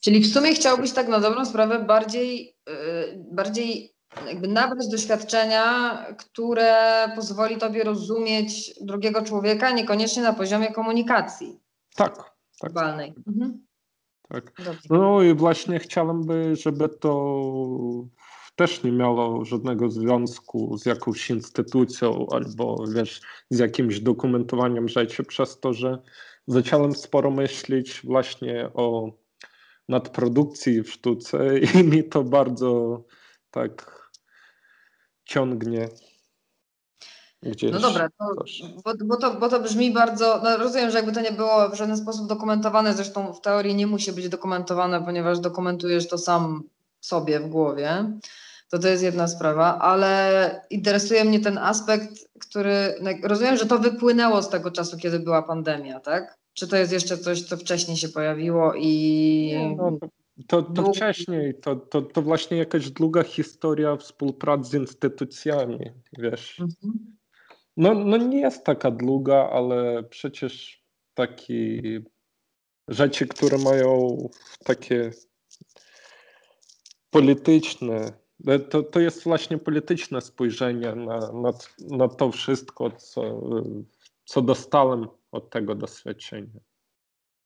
Czyli 0.00 0.20
w 0.20 0.32
sumie 0.32 0.54
chciałbyś 0.54 0.92
tak 0.92 1.08
na 1.08 1.20
dobrą 1.20 1.44
sprawę 1.44 1.84
bardziej, 1.84 2.56
yy, 2.68 3.24
bardziej 3.32 3.94
jakby 4.26 4.48
nabrać 4.48 4.88
doświadczenia, 4.88 5.96
które 6.18 7.06
pozwoli 7.16 7.56
tobie 7.56 7.84
rozumieć 7.84 8.74
drugiego 8.80 9.22
człowieka, 9.22 9.70
niekoniecznie 9.70 10.22
na 10.22 10.32
poziomie 10.32 10.72
komunikacji. 10.72 11.60
Tak. 11.94 12.16
tak. 12.60 12.72
Mhm. 13.26 13.66
Tak. 14.28 14.52
No 14.90 15.22
i 15.22 15.34
właśnie 15.34 15.78
chciałem, 15.78 16.22
żeby 16.52 16.88
to 16.88 17.44
też 18.56 18.82
nie 18.82 18.92
miało 18.92 19.44
żadnego 19.44 19.90
związku 19.90 20.78
z 20.78 20.86
jakąś 20.86 21.30
instytucją 21.30 22.26
albo 22.30 22.84
wiesz, 22.94 23.20
z 23.50 23.58
jakimś 23.58 24.00
dokumentowaniem 24.00 24.88
rzeczy, 24.88 25.24
przez 25.24 25.60
to, 25.60 25.72
że 25.72 26.02
zacząłem 26.46 26.94
sporo 26.94 27.30
myśleć 27.30 28.00
właśnie 28.04 28.70
o 28.74 29.12
nadprodukcji 29.88 30.82
w 30.82 30.92
sztuce 30.92 31.58
i 31.58 31.84
mi 31.90 32.04
to 32.04 32.24
bardzo 32.24 33.04
tak 33.50 34.02
ciągnie 35.24 35.88
Gdzieś 37.42 37.72
no 37.72 37.80
dobra, 37.80 38.08
to, 38.18 38.24
bo, 38.84 38.92
bo, 39.04 39.16
to, 39.16 39.34
bo 39.34 39.48
to 39.48 39.60
brzmi 39.60 39.92
bardzo. 39.92 40.40
No 40.44 40.56
rozumiem, 40.56 40.90
że 40.90 40.96
jakby 40.96 41.12
to 41.12 41.20
nie 41.20 41.32
było 41.32 41.68
w 41.68 41.74
żaden 41.74 41.96
sposób 41.96 42.26
dokumentowane, 42.26 42.94
zresztą 42.94 43.32
w 43.32 43.40
teorii 43.40 43.74
nie 43.74 43.86
musi 43.86 44.12
być 44.12 44.28
dokumentowane, 44.28 45.04
ponieważ 45.04 45.40
dokumentujesz 45.40 46.08
to 46.08 46.18
sam 46.18 46.62
sobie 47.02 47.40
w 47.40 47.48
głowie 47.48 48.18
To 48.70 48.78
to 48.78 48.88
jest 48.88 49.02
jedna 49.02 49.28
sprawa, 49.28 49.78
ale 49.78 50.60
interesuje 50.70 51.24
mnie 51.24 51.40
ten 51.40 51.58
aspekt, 51.58 52.10
który 52.40 52.94
rozumiem, 53.22 53.56
że 53.56 53.66
to 53.66 53.78
wypłynęło 53.78 54.42
z 54.42 54.48
tego 54.48 54.70
czasu, 54.70 54.96
kiedy 54.96 55.18
była 55.18 55.42
pandemia, 55.42 56.00
tak? 56.00 56.38
Czy 56.54 56.68
to 56.68 56.76
jest 56.76 56.92
jeszcze 56.92 57.18
coś, 57.18 57.42
co 57.42 57.56
wcześniej 57.56 57.96
się 57.96 58.08
pojawiło 58.08 58.74
i. 58.74 59.52
No, 59.76 59.98
to, 60.48 60.62
to 60.62 60.92
wcześniej, 60.92 61.54
to, 61.54 61.76
to, 61.76 62.02
to 62.02 62.22
właśnie 62.22 62.56
jakaś 62.56 62.90
długa 62.90 63.22
historia 63.22 63.96
współpracy 63.96 64.70
z 64.70 64.74
instytucjami, 64.74 65.78
wiesz. 66.18 66.60
Mhm. 66.60 67.16
No, 67.76 67.94
no 67.94 68.16
nie 68.16 68.40
jest 68.40 68.64
taka 68.64 68.90
długa, 68.90 69.50
ale 69.52 70.02
przecież 70.02 70.82
takie 71.14 71.82
rzeczy, 72.88 73.26
które 73.26 73.58
mają 73.58 74.16
takie 74.64 75.10
polityczne, 77.12 78.12
to, 78.70 78.82
to 78.82 79.00
jest 79.00 79.24
właśnie 79.24 79.58
polityczne 79.58 80.20
spojrzenie 80.20 80.94
na, 80.94 81.18
na, 81.32 81.52
na 81.90 82.08
to 82.08 82.30
wszystko, 82.30 82.90
co, 82.90 83.22
co 84.24 84.42
dostałem 84.42 85.08
od 85.32 85.50
tego 85.50 85.74
doświadczenia. 85.74 86.60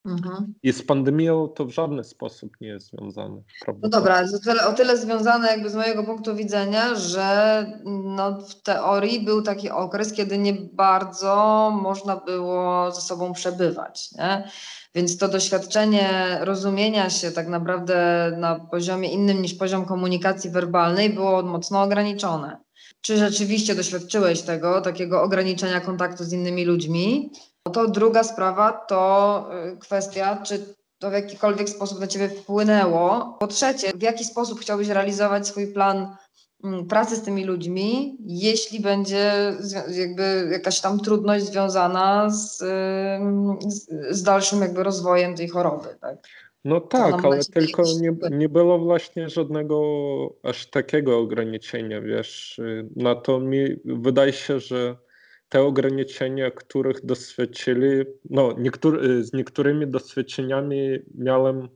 Mhm. 0.07 0.55
I 0.62 0.73
z 0.73 0.83
pandemią 0.83 1.49
to 1.49 1.64
w 1.64 1.71
żaden 1.71 2.05
sposób 2.05 2.53
nie 2.61 2.69
jest 2.69 2.90
związane. 2.90 3.42
No 3.83 3.88
dobra, 3.88 4.23
o 4.35 4.38
tyle, 4.38 4.66
o 4.66 4.73
tyle 4.73 4.97
związane 4.97 5.49
jakby 5.49 5.71
z 5.71 5.75
mojego 5.75 6.05
punktu 6.05 6.37
widzenia, 6.37 6.95
że 6.95 7.66
no 8.05 8.40
w 8.40 8.62
teorii 8.62 9.25
był 9.25 9.42
taki 9.42 9.71
okres, 9.71 10.12
kiedy 10.12 10.38
nie 10.38 10.53
bardzo 10.53 11.71
można 11.83 12.16
było 12.16 12.92
ze 12.92 13.01
sobą 13.01 13.33
przebywać. 13.33 14.12
Nie? 14.12 14.49
Więc 14.95 15.19
to 15.19 15.29
doświadczenie 15.29 16.38
rozumienia 16.40 17.11
się 17.11 17.31
tak 17.31 17.49
naprawdę 17.49 18.31
na 18.38 18.61
poziomie 18.61 19.12
innym 19.12 19.42
niż 19.42 19.55
poziom 19.55 19.85
komunikacji 19.85 20.51
werbalnej 20.51 21.11
było 21.11 21.42
mocno 21.42 21.83
ograniczone. 21.83 22.57
Czy 23.01 23.16
rzeczywiście 23.16 23.75
doświadczyłeś 23.75 24.42
tego, 24.42 24.81
takiego 24.81 25.23
ograniczenia 25.23 25.81
kontaktu 25.81 26.25
z 26.25 26.33
innymi 26.33 26.64
ludźmi? 26.64 27.31
To 27.73 27.89
druga 27.89 28.25
sprawa 28.25 28.73
to 28.73 29.45
y, 29.75 29.79
kwestia, 29.79 30.43
czy 30.43 30.75
to 30.99 31.11
w 31.11 31.13
jakikolwiek 31.13 31.69
sposób 31.69 32.01
na 32.01 32.07
Ciebie 32.07 32.29
wpłynęło. 32.29 33.37
Po 33.41 33.47
trzecie, 33.47 33.93
w 33.93 34.03
jaki 34.03 34.25
sposób 34.25 34.61
chciałbyś 34.61 34.89
realizować 34.89 35.49
swój 35.49 35.67
plan 35.67 36.17
mm, 36.65 36.87
pracy 36.87 37.17
z 37.17 37.23
tymi 37.23 37.45
ludźmi, 37.45 38.17
jeśli 38.21 38.81
będzie 38.81 39.33
jakby 39.91 40.49
jakaś 40.53 40.81
tam 40.81 41.01
trudność 41.01 41.45
związana 41.45 42.31
z, 42.31 42.59
z, 43.69 43.89
z 44.11 44.23
dalszym 44.23 44.61
jakby 44.61 44.83
rozwojem 44.83 45.35
tej 45.35 45.49
choroby, 45.49 45.89
tak? 46.01 46.17
No 46.65 46.81
tak, 46.81 47.25
ale 47.25 47.39
tylko 47.45 47.83
nie, 48.01 48.17
nie 48.31 48.49
było 48.49 48.79
właśnie 48.79 49.29
żadnego 49.29 49.81
aż 50.43 50.67
takiego 50.67 51.19
ograniczenia, 51.19 52.01
wiesz. 52.01 52.59
Y, 52.59 52.89
na 52.97 53.15
to 53.15 53.41
mi 53.41 53.77
wydaje 53.85 54.33
się, 54.33 54.61
że 54.61 54.97
te 55.49 55.63
ograniczenia, 55.63 56.51
których 56.51 57.07
doświadczyli, 57.07 58.05
no 58.31 58.55
niektóry, 58.59 59.25
z 59.25 59.33
niektórymi 59.33 59.87
doświadczeniami 59.87 60.99
miałem 61.15 61.69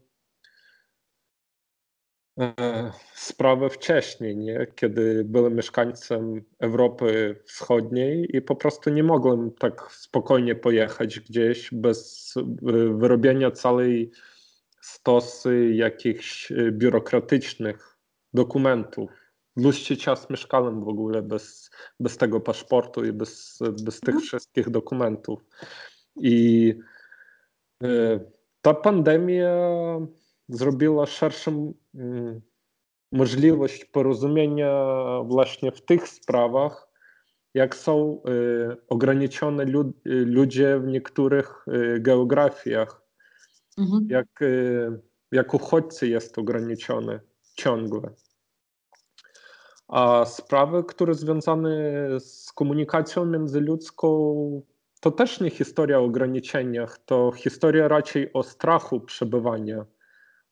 e, 2.41 2.93
sprawę 3.15 3.71
wcześniej, 3.71 4.37
nie? 4.37 4.67
kiedy 4.75 5.25
byłem 5.25 5.55
mieszkańcem 5.55 6.45
Europy 6.59 7.41
Wschodniej 7.45 8.37
i 8.37 8.43
po 8.43 8.57
prostu 8.57 8.91
nie 8.91 9.03
mogłem 9.03 9.53
tak 9.53 9.93
spokojnie 9.93 10.55
pojechać 10.55 11.21
gdzieś 11.21 11.71
bez 11.73 12.35
wyrobienia 12.93 13.51
całej 13.51 14.11
stosy 14.81 15.71
jakichś 15.75 16.53
biurokratycznych 16.73 17.97
dokumentów 18.35 19.20
dłuższy 19.57 19.97
czas 19.97 20.31
mieszkałem 20.31 20.85
w 20.85 20.89
ogóle 20.89 21.23
bez, 21.23 21.71
bez 22.01 22.17
tego 22.17 22.41
paszportu 22.41 23.05
i 23.05 23.13
bez, 23.13 23.59
bez 23.85 24.01
tych 24.01 24.15
mhm. 24.15 24.27
wszystkich 24.27 24.71
dokumentów. 24.71 25.45
I 26.17 26.75
e, 27.83 28.21
ta 28.63 28.75
pandemia 28.75 29.57
zrobiła 30.49 31.07
szerszą 31.07 31.75
mm, 31.95 32.41
możliwość 33.13 33.85
porozumienia 33.85 34.73
właśnie 35.25 35.73
w 35.73 35.85
tych 35.85 36.09
sprawach, 36.09 36.89
jak 37.55 37.77
są 37.77 38.23
e, 38.23 38.77
ograniczone 38.89 39.65
ludzie 40.05 40.79
w 40.79 40.87
niektórych 40.87 41.65
e, 41.69 42.01
geografiach, 42.01 43.03
mhm. 43.79 44.07
jak, 44.11 44.41
jak 45.33 45.55
uchodźcy 45.55 46.09
jest 46.09 46.39
ograniczony 46.39 47.21
ciągle. 47.57 48.11
A 49.91 50.25
sprawy, 50.25 50.85
które 50.85 51.15
związane 51.15 51.71
z 52.21 52.53
komunikacją 52.53 53.25
międzyludzką, 53.25 54.63
to 55.01 55.11
też 55.11 55.41
nie 55.41 55.51
historia 55.51 56.01
o 56.01 56.05
ograniczeniach, 56.05 56.99
to 56.99 57.33
historia 57.33 57.89
raczej 57.89 58.33
o 58.33 58.43
strachu 58.43 59.01
przebywania 59.01 59.87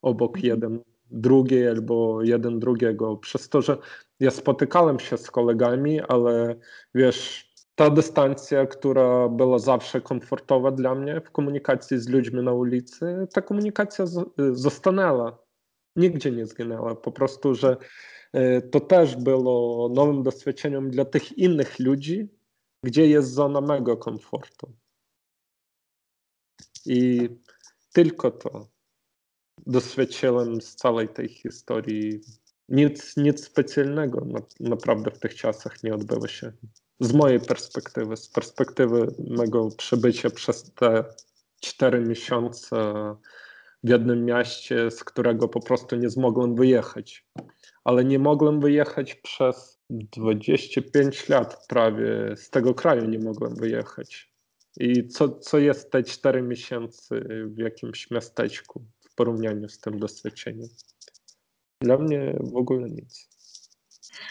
obok 0.03 0.37
mhm. 0.37 0.47
jeden 0.47 0.81
drugiej 1.11 1.69
albo 1.69 2.23
jeden 2.23 2.59
drugiego. 2.59 3.17
Przez 3.17 3.49
to, 3.49 3.63
że 3.63 3.77
ja 4.21 4.31
spotykałem 4.31 4.99
się 4.99 5.17
z 5.17 5.31
kolegami, 5.31 6.01
ale 6.01 6.57
wiesz, 6.95 7.53
ta 7.75 7.91
dystancja, 7.91 8.67
która 8.67 9.29
była 9.29 9.59
zawsze 9.59 10.01
komfortowa 10.01 10.71
dla 10.71 10.95
mnie 10.95 11.21
w 11.21 11.31
komunikacji 11.31 11.99
z 11.99 12.09
ludźmi 12.09 12.43
na 12.43 12.53
ulicy, 12.53 13.27
ta 13.35 13.43
komunikacja 13.43 14.05
zostanęła. 14.53 15.39
Nigdzie 15.97 16.31
nie 16.31 16.47
zginęła. 16.47 16.95
Po 16.95 17.13
prostu, 17.13 17.55
że 17.55 17.77
to 18.71 18.81
też 18.81 19.17
było 19.17 19.89
nowym 19.89 20.23
doświadczeniem 20.23 20.91
dla 20.91 21.05
tych 21.05 21.39
innych 21.39 21.79
ludzi, 21.79 22.29
gdzie 22.85 23.07
jest 23.07 23.33
zona 23.33 23.61
mego 23.61 23.97
komfortu. 23.97 24.73
I 26.87 27.29
tylko 27.93 28.31
to 28.31 28.69
doświadczyłem 29.67 30.61
z 30.61 30.77
całej 30.77 31.09
tej 31.09 31.29
historii. 31.29 32.21
Nic, 32.69 33.17
nic 33.17 33.45
specjalnego 33.45 34.27
naprawdę 34.61 35.11
w 35.11 35.19
tych 35.19 35.35
czasach 35.35 35.83
nie 35.83 35.95
odbyło 35.95 36.29
się. 36.29 36.53
Z 37.01 37.13
mojej 37.13 37.41
perspektywy, 37.41 38.17
z 38.17 38.29
perspektywy 38.29 39.15
mego 39.19 39.69
przebycia 39.77 40.31
przez 40.31 40.73
te 40.75 41.05
cztery 41.61 42.01
miesiące 42.01 42.77
w 43.85 43.89
jednym 43.89 44.25
mieście, 44.25 44.91
z 44.91 45.05
którego 45.05 45.49
po 45.49 45.61
prostu 45.61 45.97
nie 45.97 46.11
zmogłem 46.11 46.55
wyjechać 46.55 47.25
ale 47.89 48.05
nie 48.05 48.19
mogłem 48.19 48.61
wyjechać 48.61 49.15
przez 49.15 49.79
25 49.91 51.29
lat 51.29 51.67
prawie. 51.69 52.37
Z 52.37 52.51
tego 52.51 52.75
kraju 52.75 53.05
nie 53.05 53.19
mogłem 53.19 53.55
wyjechać. 53.55 54.33
I 54.81 55.09
co, 55.09 55.29
co 55.29 55.59
jest 55.59 55.91
te 55.91 56.03
4 56.03 56.43
miesiące 56.43 57.21
w 57.47 57.59
jakimś 57.59 58.11
miasteczku 58.11 58.85
w 59.11 59.15
porównaniu 59.15 59.69
z 59.69 59.79
tym 59.79 59.99
doświadczeniem? 59.99 60.69
Dla 61.83 61.99
mnie 61.99 62.39
w 62.41 62.57
ogóle 62.57 62.91
nic. 62.91 63.29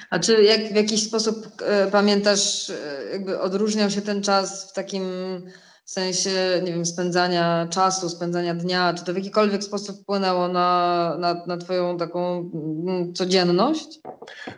A 0.09 0.19
czy 0.19 0.43
jak, 0.43 0.73
w 0.73 0.75
jakiś 0.75 1.03
sposób 1.03 1.47
e, 1.61 1.91
pamiętasz, 1.91 2.69
e, 2.69 3.03
jakby 3.11 3.39
odróżniał 3.39 3.89
się 3.89 4.01
ten 4.01 4.23
czas 4.23 4.71
w 4.71 4.73
takim 4.73 5.03
w 5.87 5.91
sensie, 5.91 6.29
nie 6.63 6.73
wiem, 6.73 6.85
spędzania 6.85 7.67
czasu, 7.69 8.09
spędzania 8.09 8.55
dnia, 8.55 8.93
czy 8.93 9.05
to 9.05 9.13
w 9.13 9.15
jakikolwiek 9.15 9.63
sposób 9.63 10.01
wpłynęło 10.01 10.47
na, 10.47 11.15
na, 11.19 11.45
na 11.45 11.57
Twoją 11.57 11.97
taką 11.97 12.51
mm, 12.53 13.13
codzienność? 13.13 13.99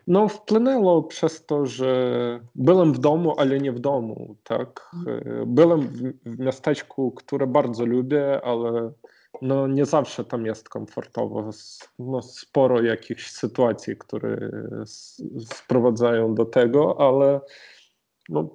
No, 0.08 0.28
wpłynęło 0.28 1.04
przez 1.04 1.46
to, 1.46 1.66
że 1.66 2.40
byłem 2.56 2.94
w 2.94 3.00
domu, 3.00 3.34
ale 3.38 3.60
nie 3.60 3.72
w 3.72 3.80
domu, 3.80 4.36
tak. 4.44 4.90
Mhm. 4.94 5.56
Byłem 5.56 5.82
w, 5.82 6.14
w 6.26 6.40
miasteczku, 6.40 7.12
które 7.12 7.48
bardzo 7.48 7.86
lubię, 7.86 8.42
ale 8.44 8.92
no, 9.42 9.68
nie 9.68 9.86
zawsze 9.86 10.24
tam 10.24 10.46
jest 10.46 10.70
komfortowo. 10.70 11.50
No, 12.00 12.22
sporo 12.22 12.82
jakichś 12.82 13.32
sytuacji, 13.32 13.98
które 13.98 14.50
sprowadzają 15.54 16.36
do 16.36 16.46
tego, 16.46 17.02
ale 17.02 17.42
no, 18.30 18.50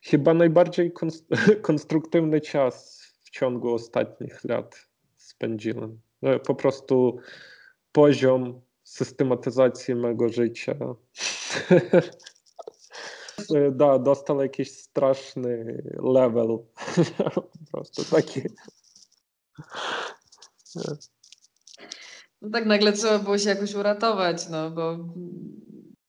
chyba 0.00 0.34
najbardziej 0.34 0.92
konstruktywny 1.62 2.40
czas 2.40 3.02
w 3.20 3.30
ciągu 3.30 3.74
ostatnich 3.74 4.44
lat 4.44 4.88
spędziłem. 5.16 6.00
No, 6.22 6.38
po 6.38 6.54
prostu 6.54 7.18
poziom 7.92 8.60
systematyzacji 8.84 9.94
mego 9.94 10.28
życia 10.28 10.74
da, 13.72 13.98
dostał 13.98 14.42
jakiś 14.42 14.72
straszny 14.72 15.82
level. 16.02 16.48
po 17.72 17.72
prostu 17.72 18.04
taki. 18.04 18.40
No 22.42 22.50
tak 22.52 22.66
nagle 22.66 22.92
trzeba 22.92 23.18
było 23.18 23.38
się 23.38 23.48
jakoś 23.48 23.74
uratować, 23.74 24.48
no 24.48 24.70
bo 24.70 24.98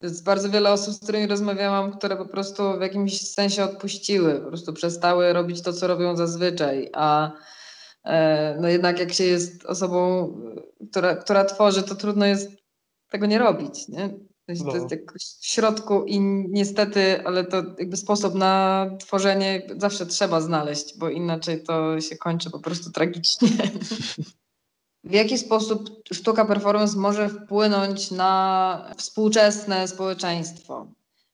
jest 0.02 0.24
bardzo 0.24 0.50
wiele 0.50 0.72
osób, 0.72 0.94
z 0.94 1.00
którymi 1.00 1.26
rozmawiałam, 1.26 1.92
które 1.92 2.16
po 2.16 2.26
prostu 2.26 2.78
w 2.78 2.80
jakimś 2.80 3.30
sensie 3.30 3.64
odpuściły, 3.64 4.40
po 4.40 4.48
prostu 4.48 4.72
przestały 4.72 5.32
robić 5.32 5.62
to, 5.62 5.72
co 5.72 5.86
robią 5.86 6.16
zazwyczaj, 6.16 6.90
a 6.92 7.32
e, 8.04 8.56
no 8.60 8.68
jednak 8.68 8.98
jak 8.98 9.12
się 9.12 9.24
jest 9.24 9.64
osobą, 9.64 10.32
która, 10.90 11.16
która 11.16 11.44
tworzy, 11.44 11.82
to 11.82 11.94
trudno 11.94 12.26
jest 12.26 12.50
tego 13.10 13.26
nie 13.26 13.38
robić, 13.38 13.88
nie? 13.88 14.08
To 14.58 14.64
no. 14.64 14.74
jest 14.74 14.90
jakoś 14.90 15.22
w 15.40 15.46
środku 15.46 16.04
i 16.04 16.20
niestety, 16.48 17.24
ale 17.24 17.44
to 17.44 17.56
jakby 17.78 17.96
sposób 17.96 18.34
na 18.34 18.86
tworzenie 18.98 19.66
zawsze 19.76 20.06
trzeba 20.06 20.40
znaleźć, 20.40 20.98
bo 20.98 21.08
inaczej 21.08 21.62
to 21.62 22.00
się 22.00 22.16
kończy 22.16 22.50
po 22.50 22.60
prostu 22.60 22.90
tragicznie. 22.90 23.48
W 25.04 25.12
jaki 25.12 25.38
sposób 25.38 25.90
sztuka 26.12 26.44
performance 26.44 26.98
może 26.98 27.28
wpłynąć 27.28 28.10
na 28.10 28.92
współczesne 28.96 29.88
społeczeństwo? 29.88 30.86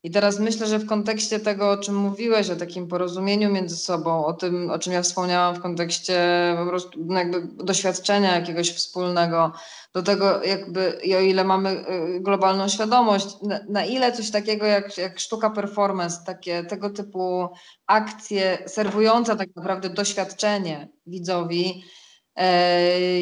I 0.03 0.11
teraz 0.11 0.41
myślę, 0.41 0.67
że 0.67 0.79
w 0.79 0.87
kontekście 0.87 1.41
tego, 1.41 1.71
o 1.71 1.77
czym 1.77 1.95
mówiłeś, 1.97 2.51
o 2.51 2.57
takim 2.57 2.89
porozumieniu 2.89 3.53
między 3.53 3.77
sobą, 3.77 4.27
o 4.27 4.33
tym, 4.33 4.71
o 4.71 4.79
czym 4.79 4.93
ja 4.93 5.03
wspomniałam 5.03 5.55
w 5.55 5.61
kontekście 5.61 6.21
po 6.59 6.67
prostu 6.67 6.99
no 7.07 7.21
doświadczenia 7.65 8.39
jakiegoś 8.39 8.71
wspólnego, 8.71 9.53
do 9.95 10.03
tego 10.03 10.43
jakby, 10.45 10.99
i 11.05 11.15
o 11.15 11.21
ile 11.21 11.45
mamy 11.45 11.71
y, 11.71 12.21
globalną 12.21 12.69
świadomość, 12.69 13.27
na, 13.43 13.61
na 13.69 13.85
ile 13.85 14.13
coś 14.13 14.31
takiego 14.31 14.67
jak, 14.67 14.99
jak 14.99 15.21
sztuka 15.21 15.51
performance, 15.51 16.19
takie 16.27 16.65
tego 16.65 16.91
typu 16.91 17.49
akcje 17.87 18.59
serwujące 18.67 19.37
tak 19.37 19.49
naprawdę 19.57 19.91
doświadczenie 19.91 20.89
widzowi, 21.07 21.85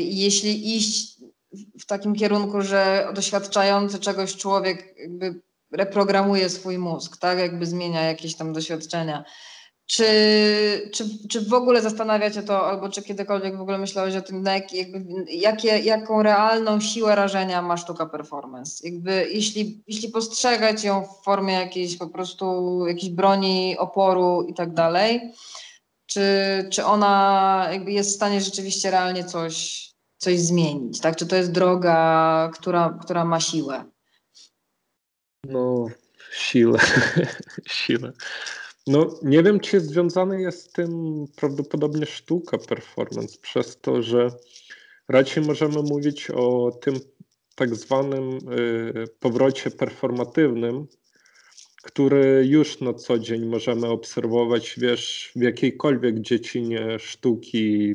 jeśli 0.00 0.76
iść 0.76 1.14
w 1.80 1.86
takim 1.86 2.14
kierunku, 2.14 2.62
że 2.62 3.08
doświadczający 3.14 3.98
czegoś 3.98 4.36
człowiek 4.36 4.94
jakby 4.98 5.40
reprogramuje 5.72 6.50
swój 6.50 6.78
mózg, 6.78 7.16
tak? 7.16 7.38
Jakby 7.38 7.66
zmienia 7.66 8.02
jakieś 8.02 8.34
tam 8.34 8.52
doświadczenia. 8.52 9.24
Czy, 9.86 10.04
czy, 10.92 11.28
czy 11.28 11.40
w 11.40 11.52
ogóle 11.52 11.82
zastanawiacie 11.82 12.42
to, 12.42 12.66
albo 12.66 12.88
czy 12.88 13.02
kiedykolwiek 13.02 13.56
w 13.56 13.60
ogóle 13.60 13.78
myślałeś 13.78 14.16
o 14.16 14.22
tym, 14.22 14.44
jak, 14.44 14.72
jakby, 14.72 15.04
jakie, 15.30 15.78
jaką 15.78 16.22
realną 16.22 16.80
siłę 16.80 17.14
rażenia 17.14 17.62
ma 17.62 17.76
sztuka 17.76 18.06
performance? 18.06 18.88
Jakby, 18.88 19.28
jeśli, 19.30 19.82
jeśli 19.86 20.08
postrzegać 20.08 20.84
ją 20.84 21.04
w 21.04 21.24
formie 21.24 21.54
jakiejś 21.54 21.96
po 21.96 22.06
prostu 22.06 22.86
jakiejś 22.86 23.12
broni, 23.12 23.76
oporu 23.78 24.42
i 24.42 24.54
tak 24.54 24.74
dalej, 24.74 25.20
czy, 26.06 26.20
czy 26.70 26.84
ona 26.84 27.68
jakby 27.72 27.92
jest 27.92 28.10
w 28.10 28.14
stanie 28.14 28.40
rzeczywiście 28.40 28.90
realnie 28.90 29.24
coś, 29.24 29.88
coś 30.18 30.38
zmienić, 30.40 31.00
tak? 31.00 31.16
Czy 31.16 31.26
to 31.26 31.36
jest 31.36 31.52
droga, 31.52 32.50
która, 32.54 32.98
która 33.02 33.24
ma 33.24 33.40
siłę? 33.40 33.84
No, 35.44 35.86
siłę. 36.32 36.78
siłę. 37.66 38.12
No, 38.86 39.18
nie 39.22 39.42
wiem, 39.42 39.60
czy 39.60 39.80
związany 39.80 40.40
jest 40.40 40.70
z 40.70 40.72
tym 40.72 41.24
prawdopodobnie 41.36 42.06
sztuka 42.06 42.58
performance, 42.58 43.38
przez 43.42 43.80
to, 43.80 44.02
że 44.02 44.30
raczej 45.08 45.42
możemy 45.42 45.82
mówić 45.82 46.30
o 46.30 46.70
tym 46.70 47.00
tak 47.54 47.74
zwanym 47.74 48.38
y, 48.52 49.04
powrocie 49.20 49.70
performatywnym, 49.70 50.86
który 51.84 52.46
już 52.46 52.80
na 52.80 52.94
co 52.94 53.18
dzień 53.18 53.46
możemy 53.46 53.86
obserwować, 53.88 54.74
wiesz, 54.78 55.32
w 55.36 55.42
jakiejkolwiek 55.42 56.20
dziedzinie 56.20 56.98
sztuki, 56.98 57.94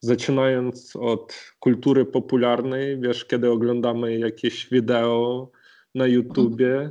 zaczynając 0.00 0.96
od 0.96 1.54
kultury 1.58 2.04
popularnej, 2.04 3.00
wiesz, 3.00 3.24
kiedy 3.24 3.50
oglądamy 3.50 4.18
jakieś 4.18 4.68
wideo 4.70 5.50
na 5.94 6.06
YouTubie, 6.06 6.90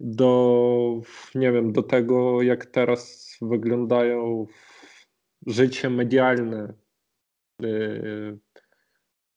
do, 0.00 1.00
nie 1.34 1.52
wiem, 1.52 1.72
do 1.72 1.82
tego, 1.82 2.42
jak 2.42 2.66
teraz 2.66 3.36
wyglądają 3.42 4.46
życie 5.46 5.90
medialne 5.90 6.74
y, 7.62 8.38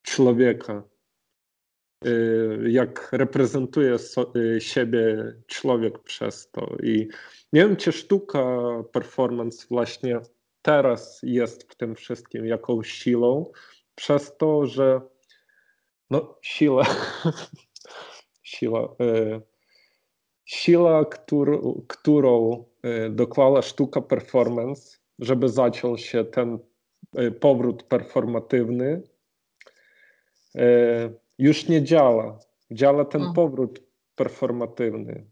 człowieka, 0.02 0.84
jak 2.68 3.10
reprezentuje 3.12 3.98
y, 4.36 4.62
siebie 4.62 5.34
człowiek 5.48 6.00
przez 6.00 6.52
to. 6.52 6.76
I 6.84 7.08
nie 7.54 7.62
wiem, 7.62 7.76
czy 7.76 7.92
sztuka, 7.92 8.44
performance 8.92 9.68
właśnie 9.70 10.20
teraz 10.62 11.20
jest 11.24 11.72
w 11.72 11.76
tym 11.76 11.96
wszystkim 11.96 12.46
jakąś 12.46 12.92
siłą, 12.92 13.52
przez 13.96 14.38
to, 14.38 14.66
że 14.66 15.02
no, 16.10 16.40
siła, 16.42 16.86
siła 18.44 18.96
siła, 20.46 21.06
którą, 21.06 21.82
którą 21.88 22.66
e, 22.84 23.10
dokłada 23.10 23.62
sztuka 23.62 24.02
performance, 24.02 24.98
żeby 25.20 25.50
zaczął 25.50 25.98
się 25.98 26.26
ten 26.26 26.60
powrót 27.40 27.84
performatywny, 27.84 29.02
już 31.38 31.68
nie 31.68 31.84
działa. 31.84 32.40
Działa 32.72 33.06
ten 33.06 33.22
mm. 33.22 33.34
powrót 33.34 33.80
performatywny. 34.16 35.26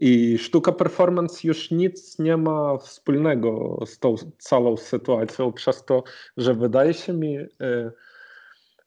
I 0.00 0.38
sztuka 0.38 0.72
performance 0.72 1.48
już 1.48 1.70
nic 1.70 2.18
nie 2.18 2.36
ma 2.36 2.78
wspólnego 2.78 3.78
z 3.86 3.98
tą 3.98 4.14
całą 4.38 4.76
sytuacją, 4.76 5.52
przez 5.52 5.84
to, 5.84 6.02
że 6.36 6.54
wydaje 6.54 6.94
się 6.94 7.12
mi, 7.12 7.38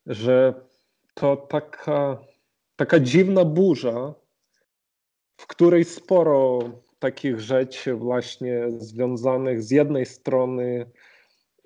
że 0.06 0.54
to 1.14 1.36
taka, 1.38 2.18
taka 2.76 3.00
dziwna 3.00 3.46
burza, 3.46 4.14
w 5.38 5.48
której 5.48 5.86
sporo 5.86 6.60
takich 7.00 7.40
rzeczy 7.40 7.94
właśnie 7.94 8.64
związanych 8.78 9.64
z 9.64 9.72
jednej 9.72 10.06
strony 10.06 10.92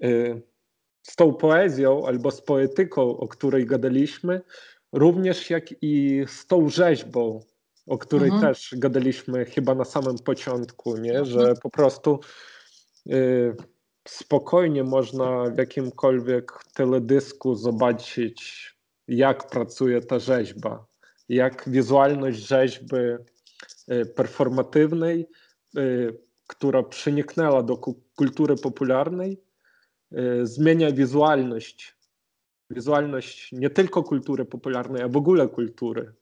y, 0.03 0.41
z 1.09 1.15
tą 1.15 1.33
poezją 1.33 2.07
albo 2.07 2.31
z 2.31 2.41
poetyką, 2.41 3.01
o 3.17 3.27
której 3.27 3.65
gadaliśmy, 3.65 4.41
również 4.91 5.49
jak 5.49 5.65
i 5.81 6.25
z 6.27 6.47
tą 6.47 6.69
rzeźbą, 6.69 7.39
o 7.87 7.97
której 7.97 8.29
mhm. 8.29 8.41
też 8.41 8.75
gadaliśmy 8.77 9.45
chyba 9.45 9.75
na 9.75 9.85
samym 9.85 10.17
początku, 10.17 10.97
nie? 10.97 11.25
że 11.25 11.39
mhm. 11.39 11.57
po 11.57 11.69
prostu 11.69 12.19
y, 13.11 13.55
spokojnie 14.07 14.83
można 14.83 15.43
w 15.43 15.57
jakimkolwiek 15.57 16.51
teledysku 16.73 17.55
zobaczyć, 17.55 18.71
jak 19.07 19.49
pracuje 19.49 20.01
ta 20.01 20.19
rzeźba, 20.19 20.85
jak 21.29 21.69
wizualność 21.69 22.39
rzeźby 22.39 22.95
E, 23.87 24.05
performatywnej, 24.05 25.27
e, 25.77 25.81
która 26.47 26.83
przeniknęła 26.83 27.63
do 27.63 27.77
kultury 28.15 28.55
popularnej, 28.55 29.41
zmienia 30.43 30.91
wizualność. 30.91 31.97
Wizualność 32.69 33.51
nie 33.51 33.69
tylko 33.69 34.03
kultury 34.03 34.45
popularnej, 34.45 35.01
a 35.01 35.07
w 35.07 35.17
ogóle 35.17 35.47
kultury. 35.47 36.13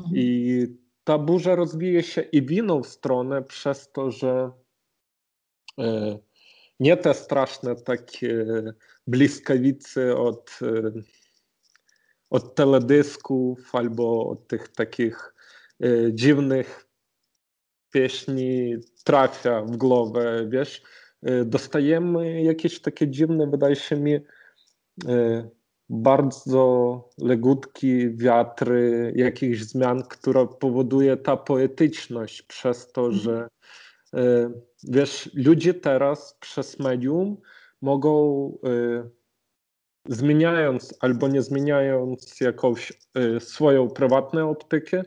Mhm. 0.00 0.16
I 0.16 0.66
ta 1.04 1.18
burza 1.18 1.54
rozwija 1.54 2.02
się 2.02 2.20
i 2.20 2.42
w 2.42 2.50
inną 2.50 2.82
stronę 2.82 3.42
przez 3.42 3.92
to, 3.92 4.10
że 4.10 4.50
nie 6.80 6.96
te 6.96 7.14
straszne 7.14 7.76
takie 7.76 8.46
bliskawice 9.06 10.16
od, 10.16 10.58
od 12.30 12.54
teledysków 12.54 13.74
albo 13.74 14.28
od 14.28 14.48
tych 14.48 14.68
takich 14.68 15.34
dziwnych 16.12 16.88
pieśni 17.90 18.76
trafia 19.04 19.62
w 19.62 19.76
głowę, 19.76 20.46
wiesz, 20.48 20.82
dostajemy 21.44 22.42
jakieś 22.42 22.80
takie 22.80 23.08
dziwne, 23.08 23.46
wydaje 23.46 23.76
się 23.76 23.96
mi, 23.96 24.14
y, 24.14 24.20
bardzo 25.88 27.08
legutki 27.18 28.16
wiatry 28.16 29.12
jakichś 29.16 29.60
zmian, 29.60 30.02
która 30.02 30.46
powoduje 30.46 31.16
ta 31.16 31.36
poetyczność 31.36 32.42
przez 32.42 32.92
to, 32.92 33.06
mhm. 33.06 33.22
że 33.22 33.48
y, 34.14 34.50
wiesz, 34.84 35.30
ludzie 35.34 35.74
teraz 35.74 36.36
przez 36.40 36.78
medium 36.78 37.36
mogą 37.82 38.52
zmieniając 40.06 40.94
albo 41.00 41.28
nie 41.28 41.42
zmieniając 41.42 42.40
jakąś 42.40 42.92
swoją 43.38 43.88
prywatną 43.90 44.50
optykę, 44.50 45.02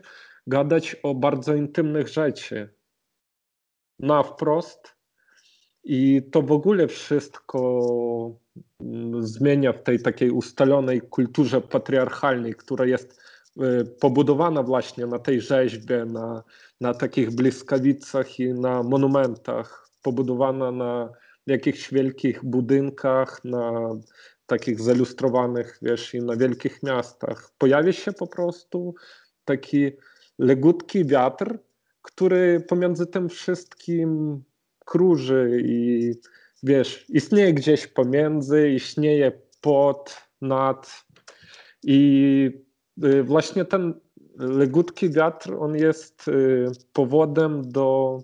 gadać 0.46 0.96
o 1.02 1.14
bardzo 1.14 1.54
intymnych 1.54 2.08
rzeczy 2.08 2.74
na 3.98 4.22
wprost 4.22 5.01
i 5.84 6.22
to 6.30 6.42
w 6.42 6.52
ogóle 6.52 6.88
wszystko 6.88 7.60
mm, 8.80 9.26
zmienia 9.26 9.72
w 9.72 9.82
tej 9.82 10.02
takiej 10.02 10.30
ustalonej 10.30 11.00
kulturze 11.00 11.60
patriarchalnej, 11.60 12.54
która 12.54 12.86
jest 12.86 13.20
y, 13.56 13.84
pobudowana 14.00 14.62
właśnie 14.62 15.06
na 15.06 15.18
tej 15.18 15.40
rzeźbie, 15.40 16.04
na, 16.04 16.42
na 16.80 16.94
takich 16.94 17.30
bliskawicach 17.30 18.40
i 18.40 18.54
na 18.54 18.82
monumentach, 18.82 19.88
pobudowana 20.02 20.72
na 20.72 21.10
jakichś 21.46 21.92
wielkich 21.92 22.44
budynkach, 22.44 23.44
na 23.44 23.90
takich 24.46 24.80
zalustrowanych, 24.80 25.78
wiesz, 25.82 26.14
i 26.14 26.20
na 26.20 26.36
wielkich 26.36 26.82
miastach. 26.82 27.52
Pojawia 27.58 27.92
się 27.92 28.12
po 28.12 28.26
prostu 28.26 28.94
taki 29.44 29.90
legutki 30.38 31.04
wiatr, 31.04 31.58
który 32.02 32.60
pomiędzy 32.68 33.06
tym 33.06 33.28
wszystkim 33.28 34.42
kruży 34.84 35.62
i 35.64 36.12
wiesz, 36.62 37.04
istnieje 37.08 37.54
gdzieś 37.54 37.86
pomiędzy, 37.86 38.70
istnieje 38.70 39.32
pod, 39.60 40.16
nad 40.40 41.04
i 41.82 42.50
y, 43.04 43.22
właśnie 43.22 43.64
ten 43.64 44.00
legutki 44.38 45.10
wiatr, 45.10 45.54
on 45.58 45.76
jest 45.76 46.28
y, 46.28 46.66
powodem 46.92 47.72
do 47.72 48.18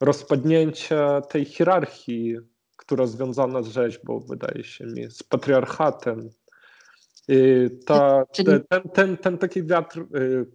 rozpadnięcia 0.00 1.20
tej 1.20 1.44
hierarchii, 1.44 2.36
która 2.76 3.06
związana 3.06 3.62
z 3.62 3.68
rzeźbą, 3.68 4.20
wydaje 4.20 4.64
się 4.64 4.86
mi, 4.86 5.10
z 5.10 5.22
patriarchatem. 5.22 6.30
I 7.28 7.68
ta, 7.86 8.24
ten, 8.70 8.88
ten, 8.92 9.16
ten 9.16 9.38
taki 9.38 9.62
wiatr 9.62 10.00
y, 10.16 10.46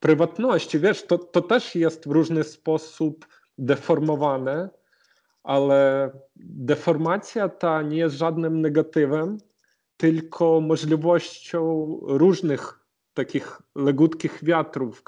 prywatności, 0.00 0.78
wiesz, 0.78 1.06
to, 1.06 1.18
to 1.18 1.40
też 1.40 1.74
jest 1.74 2.08
w 2.08 2.10
różny 2.10 2.44
sposób 2.44 3.26
deformowane, 3.62 4.70
ale 5.42 6.10
deformacja 6.36 7.48
ta 7.48 7.82
nie 7.82 7.96
jest 7.96 8.16
żadnym 8.16 8.60
negatywem, 8.60 9.38
tylko 9.96 10.60
możliwością 10.60 11.98
różnych 12.02 12.78
takich 13.14 13.62
legutkich 13.74 14.38
wiatrów, 14.44 15.02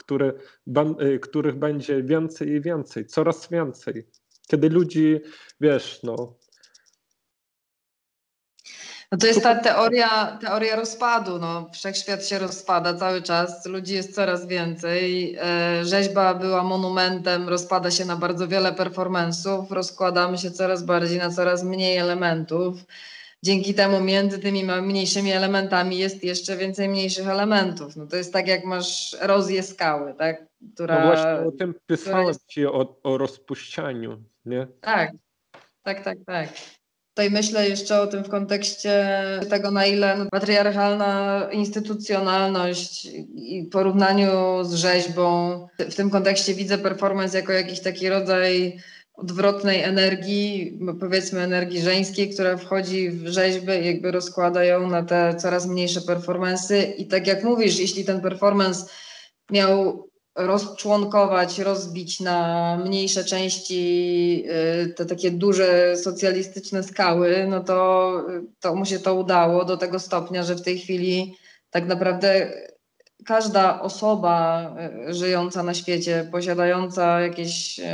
y, 1.01 1.19
których 1.19 1.59
będzie 1.59 2.03
więcej 2.03 2.49
i 2.49 2.61
więcej, 2.61 3.07
coraz 3.07 3.49
więcej. 3.51 4.07
Kiedy 4.49 4.71
ludzi, 4.71 5.21
wiesz, 5.61 6.03
no, 6.03 6.37
no 9.15 9.19
to 9.19 9.27
jest 9.27 9.43
ta 9.43 9.55
teoria, 9.55 10.39
teoria 10.41 10.77
rozpadu. 10.77 11.39
No, 11.39 11.71
wszechświat 11.73 12.27
się 12.27 12.39
rozpada 12.39 12.95
cały 12.95 13.23
czas, 13.23 13.67
ludzi 13.67 13.95
jest 13.95 14.15
coraz 14.15 14.47
więcej. 14.47 15.35
E, 15.35 15.85
rzeźba 15.85 16.35
była 16.35 16.63
monumentem, 16.63 17.49
rozpada 17.49 17.91
się 17.91 18.05
na 18.05 18.17
bardzo 18.17 18.49
wiele 18.49 18.73
performance'ów, 18.73 19.71
rozkładamy 19.71 20.39
się 20.39 20.51
coraz 20.51 20.83
bardziej 20.83 21.19
na 21.19 21.31
coraz 21.31 21.65
mniej 21.65 21.97
elementów. 21.97 22.77
Dzięki 23.43 23.75
temu 23.75 24.01
między 24.01 24.39
tymi 24.39 24.65
mniejszymi 24.65 25.33
elementami 25.33 25.99
jest 25.99 26.25
jeszcze 26.25 26.57
więcej 26.57 26.89
mniejszych 26.89 27.29
elementów. 27.29 27.97
No 27.97 28.07
to 28.07 28.17
jest 28.17 28.33
tak, 28.33 28.49
jak 28.49 28.65
masz 28.65 29.17
erozję 29.21 29.63
skały, 29.63 30.15
tak? 30.15 30.47
Która, 30.75 31.01
no 31.01 31.07
właśnie 31.07 31.49
o 31.49 31.53
tym 31.53 31.75
pisałem 31.87 32.27
jest... 32.27 32.47
ci 32.47 32.67
o, 32.67 32.97
o 33.03 33.19
rozpuszczaniu, 33.19 34.23
nie? 34.45 34.67
Tak, 34.81 35.13
tak, 35.83 36.05
tak, 36.05 36.19
tak. 36.27 36.49
Tutaj 37.15 37.31
myślę 37.31 37.69
jeszcze 37.69 38.01
o 38.01 38.07
tym 38.07 38.25
w 38.25 38.29
kontekście 38.29 39.09
tego, 39.49 39.71
na 39.71 39.87
ile 39.87 40.27
patriarchalna 40.31 41.43
instytucjonalność 41.53 43.09
i 43.35 43.69
porównaniu 43.73 44.65
z 44.65 44.75
rzeźbą, 44.75 45.67
w 45.79 45.95
tym 45.95 46.11
kontekście 46.11 46.55
widzę 46.55 46.79
performance 46.79 47.39
jako 47.39 47.53
jakiś 47.53 47.81
taki 47.81 48.09
rodzaj 48.09 48.79
odwrotnej 49.15 49.83
energii, 49.83 50.79
powiedzmy 51.01 51.41
energii 51.41 51.81
żeńskiej, 51.81 52.31
która 52.31 52.57
wchodzi 52.57 53.11
w 53.11 53.29
rzeźbę 53.29 53.81
i 53.81 53.87
jakby 53.87 54.11
rozkłada 54.11 54.65
ją 54.65 54.91
na 54.91 55.03
te 55.03 55.35
coraz 55.35 55.67
mniejsze 55.67 56.01
performance. 56.01 56.83
I 56.83 57.07
tak 57.07 57.27
jak 57.27 57.45
mówisz, 57.45 57.79
jeśli 57.79 58.05
ten 58.05 58.21
performance 58.21 58.87
miał 59.51 60.09
rozczłonkować, 60.37 61.59
rozbić 61.59 62.21
na 62.21 62.77
mniejsze 62.85 63.25
części 63.25 64.45
y, 64.85 64.95
te 64.95 65.07
takie 65.07 65.31
duże 65.31 65.97
socjalistyczne 65.97 66.83
skały, 66.83 67.47
no 67.51 67.65
to, 67.65 68.13
to 68.61 68.75
mu 68.75 68.87
się 68.87 68.99
to 68.99 69.15
udało 69.15 69.65
do 69.65 69.77
tego 69.77 69.99
stopnia, 69.99 70.43
że 70.43 70.55
w 70.55 70.63
tej 70.63 70.79
chwili 70.79 71.37
tak 71.71 71.87
naprawdę 71.87 72.53
każda 73.27 73.81
osoba 73.81 74.71
y, 75.11 75.15
żyjąca 75.15 75.63
na 75.63 75.75
świecie, 75.75 76.29
posiadająca 76.33 77.21
jakieś 77.21 77.79
y, 77.79 77.85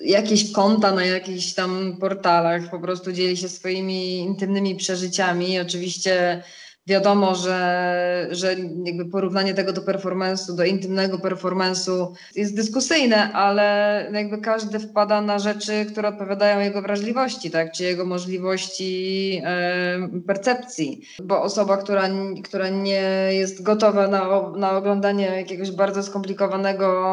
jakieś 0.00 0.52
konta 0.52 0.92
na 0.92 1.04
jakichś 1.04 1.54
tam 1.54 1.96
portalach, 2.00 2.70
po 2.70 2.80
prostu 2.80 3.12
dzieli 3.12 3.36
się 3.36 3.48
swoimi 3.48 4.18
intymnymi 4.18 4.76
przeżyciami. 4.76 5.60
Oczywiście 5.60 6.42
Wiadomo, 6.86 7.34
że, 7.34 8.28
że 8.30 8.56
jakby 8.84 9.04
porównanie 9.04 9.54
tego 9.54 9.72
do 9.72 9.80
performance'u, 9.80 10.56
do 10.56 10.64
intymnego 10.64 11.18
performance'u 11.18 12.12
jest 12.34 12.56
dyskusyjne, 12.56 13.32
ale 13.32 14.08
jakby 14.12 14.38
każdy 14.38 14.78
wpada 14.78 15.20
na 15.20 15.38
rzeczy, 15.38 15.86
które 15.92 16.08
odpowiadają 16.08 16.60
jego 16.60 16.82
wrażliwości, 16.82 17.50
tak? 17.50 17.72
czy 17.72 17.84
jego 17.84 18.04
możliwości 18.04 19.42
e, 19.44 20.08
percepcji. 20.26 21.02
Bo 21.22 21.42
osoba, 21.42 21.76
która, 21.76 22.08
która 22.44 22.68
nie 22.68 23.28
jest 23.30 23.62
gotowa 23.62 24.08
na, 24.08 24.50
na 24.56 24.76
oglądanie 24.76 25.26
jakiegoś 25.26 25.70
bardzo 25.70 26.02
skomplikowanego, 26.02 27.06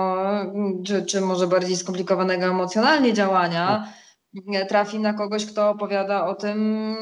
czy, 0.85 1.05
czy 1.05 1.21
może 1.21 1.47
bardziej 1.47 1.77
skomplikowanego 1.77 2.45
emocjonalnie 2.45 3.13
działania, 3.13 3.87
trafi 4.69 4.99
na 4.99 5.13
kogoś, 5.13 5.45
kto 5.45 5.69
opowiada 5.69 6.25
o 6.25 6.35
tym, 6.35 6.95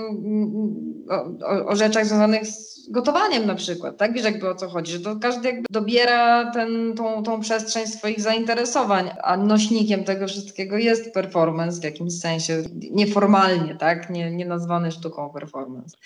o, 1.09 1.45
o, 1.45 1.65
o, 1.65 1.75
rzeczach 1.75 2.05
związanych 2.05 2.47
z 2.47 2.89
gotowaniem 2.89 3.45
na 3.45 3.55
przykład, 3.55 3.97
tak? 3.97 4.13
Wiesz 4.13 4.23
jakby 4.23 4.49
o 4.49 4.55
co 4.55 4.69
chodzi, 4.69 4.91
że 4.91 4.99
to 4.99 5.15
każdy 5.15 5.47
jakby 5.47 5.67
dobiera 5.69 6.51
ten, 6.51 6.93
tą, 6.97 7.23
tą 7.23 7.39
przestrzeń 7.39 7.87
swoich 7.87 8.21
zainteresowań, 8.21 9.09
a 9.23 9.37
nośnikiem 9.37 10.03
tego 10.03 10.27
wszystkiego 10.27 10.77
jest 10.77 11.13
performance 11.13 11.81
w 11.81 11.83
jakimś 11.83 12.19
sensie, 12.19 12.63
nieformalnie, 12.91 13.75
tak? 13.75 14.09
Nie, 14.09 14.31
nie 14.31 14.45
nazwany 14.45 14.91
sztuką 14.91 15.29
performance. 15.29 15.97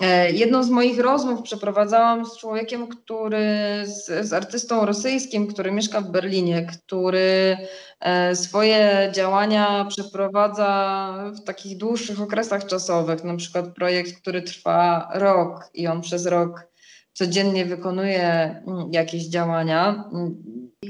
E, 0.00 0.32
jedną 0.32 0.62
z 0.62 0.70
moich 0.70 0.98
rozmów 0.98 1.42
przeprowadzałam 1.42 2.26
z 2.26 2.36
człowiekiem, 2.36 2.88
który, 2.88 3.46
z, 3.84 4.26
z 4.28 4.32
artystą 4.32 4.86
rosyjskim, 4.86 5.46
który 5.46 5.72
mieszka 5.72 6.00
w 6.00 6.10
Berlinie, 6.10 6.66
który 6.66 7.20
E, 7.50 7.89
swoje 8.34 9.10
działania 9.14 9.84
przeprowadza 9.88 11.14
w 11.32 11.44
takich 11.44 11.78
dłuższych 11.78 12.20
okresach 12.20 12.66
czasowych, 12.66 13.24
na 13.24 13.36
przykład 13.36 13.74
projekt, 13.74 14.20
który 14.20 14.42
trwa 14.42 15.10
rok 15.14 15.70
i 15.74 15.86
on 15.86 16.00
przez 16.00 16.26
rok 16.26 16.70
codziennie 17.12 17.64
wykonuje 17.64 18.22
mm, 18.66 18.92
jakieś 18.92 19.26
działania. 19.26 20.04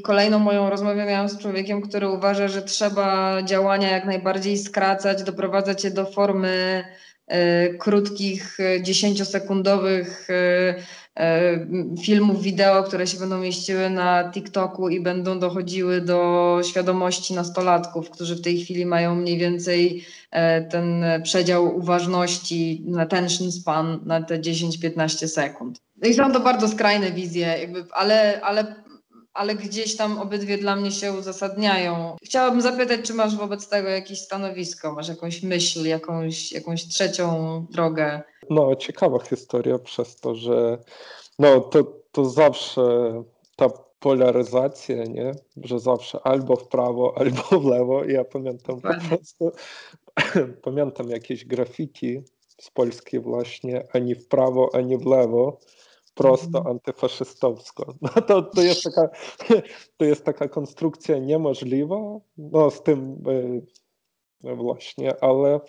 Kolejną 0.05 0.39
moją 0.39 0.71
rozmowę 0.71 1.07
miałam 1.07 1.29
z 1.29 1.39
człowiekiem, 1.39 1.83
który 1.83 2.09
uważa, 2.09 2.49
że 2.49 2.63
trzeba 2.63 3.43
działania 3.43 3.91
jak 3.91 4.05
najbardziej 4.05 4.59
skracać, 4.59 5.23
doprowadzać 5.23 5.85
je 5.85 5.91
do 5.91 6.07
formy 6.07 6.85
krótkich, 7.79 8.59
dziesięciosekundowych 8.83 10.31
y, 10.31 10.75
E, 11.21 11.67
filmów 12.03 12.43
wideo, 12.43 12.83
które 12.83 13.07
się 13.07 13.19
będą 13.19 13.41
mieściły 13.41 13.91
na 13.91 14.31
TikToku 14.33 14.89
i 14.89 15.01
będą 15.01 15.39
dochodziły 15.39 16.01
do 16.01 16.61
świadomości 16.65 17.35
nastolatków, 17.35 18.11
którzy 18.11 18.37
w 18.37 18.43
tej 18.43 18.61
chwili 18.61 18.87
mają 18.87 19.15
mniej 19.15 19.39
więcej 19.39 20.05
e, 20.31 20.63
ten 20.63 21.05
przedział 21.23 21.77
uważności, 21.77 22.85
attention 22.99 23.53
span 23.53 24.01
na 24.05 24.23
te 24.23 24.39
10-15 24.39 25.29
sekund. 25.29 25.81
No 26.03 26.09
I 26.09 26.15
są 26.15 26.33
to 26.33 26.41
bardzo 26.41 26.69
skrajne 26.69 27.13
wizje, 27.13 27.47
jakby, 27.47 27.85
ale, 27.93 28.41
ale, 28.41 28.75
ale 29.35 29.55
gdzieś 29.55 29.97
tam 29.97 30.19
obydwie 30.19 30.59
dla 30.59 30.77
mnie 30.77 30.91
się 30.91 31.13
uzasadniają. 31.13 32.17
Chciałabym 32.23 32.61
zapytać, 32.61 33.01
czy 33.03 33.15
masz 33.15 33.37
wobec 33.37 33.69
tego 33.69 33.89
jakieś 33.89 34.21
stanowisko, 34.21 34.93
masz 34.93 35.09
jakąś 35.09 35.43
myśl, 35.43 35.87
jakąś, 35.87 36.53
jakąś 36.53 36.89
trzecią 36.89 37.67
drogę? 37.71 38.23
No, 38.51 38.77
ciekawa 38.77 39.19
historia 39.19 39.79
przez 39.79 40.17
to, 40.17 40.35
że 40.35 40.79
no, 41.39 41.61
to, 41.61 41.85
to 42.13 42.25
zawsze 42.25 42.83
ta 43.57 43.69
polaryzacja, 44.01 45.05
nie? 45.05 45.33
że 45.57 45.79
zawsze 45.79 46.21
albo 46.25 46.57
w 46.57 46.69
prawo, 46.69 47.15
albo 47.21 47.61
w 47.61 47.65
lewo. 47.65 48.05
Ja 48.05 48.25
pamiętam 48.25 48.81
po 48.81 49.09
prostu, 49.09 49.53
pamiętam 50.65 51.11
jakieś 51.11 51.45
graffiti 51.45 52.23
z 52.61 52.71
Polski 52.71 53.19
właśnie, 53.19 53.87
ani 53.93 54.15
w 54.15 54.29
prawo, 54.29 54.71
ani 54.75 54.99
w 54.99 55.07
lewo, 55.07 55.59
prosto 56.21 56.67
antyfaszystowsko. 56.67 57.95
No 58.03 58.23
to, 58.23 58.43
to, 58.43 58.63
jest 58.63 58.83
taka, 58.83 59.09
to 59.99 60.05
jest 60.05 60.25
taka 60.25 60.49
konstrukcja 60.49 61.19
niemożliwa, 61.19 61.97
no 62.39 62.71
z 62.71 62.83
tym 62.83 63.23
e, 64.45 64.55
właśnie, 64.57 65.25
ale 65.25 65.61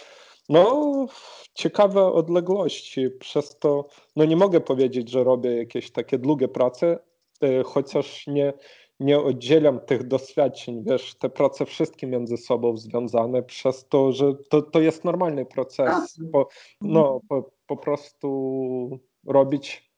no, 0.50 1.06
ciekawe 1.54 2.06
odległości. 2.06 3.10
Przez 3.20 3.60
to, 3.60 3.88
no 4.16 4.26
nie 4.26 4.36
mogę 4.36 4.62
powiedzieć, 4.62 5.10
że 5.10 5.24
robię 5.24 5.58
jakieś 5.58 5.92
takie 5.92 6.18
długie 6.18 6.48
prace, 6.48 7.00
e, 7.42 7.64
chociaż 7.64 8.28
nie, 8.28 8.54
nie 9.00 9.20
oddzielam 9.20 9.80
tych 9.80 10.08
doświadczeń. 10.08 10.84
Wiesz, 10.84 11.16
te 11.16 11.30
prace 11.30 11.66
wszystkie 11.66 12.08
między 12.08 12.38
sobą 12.38 12.78
związane, 12.78 13.44
przez 13.44 13.88
to, 13.88 14.12
że 14.12 14.34
to, 14.50 14.62
to 14.62 14.82
jest 14.82 15.06
normalny 15.06 15.46
proces. 15.46 16.18
Po, 16.32 16.48
no, 16.82 17.22
po, 17.30 17.52
po 17.68 17.78
prostu 17.78 19.00
robić 19.28 19.91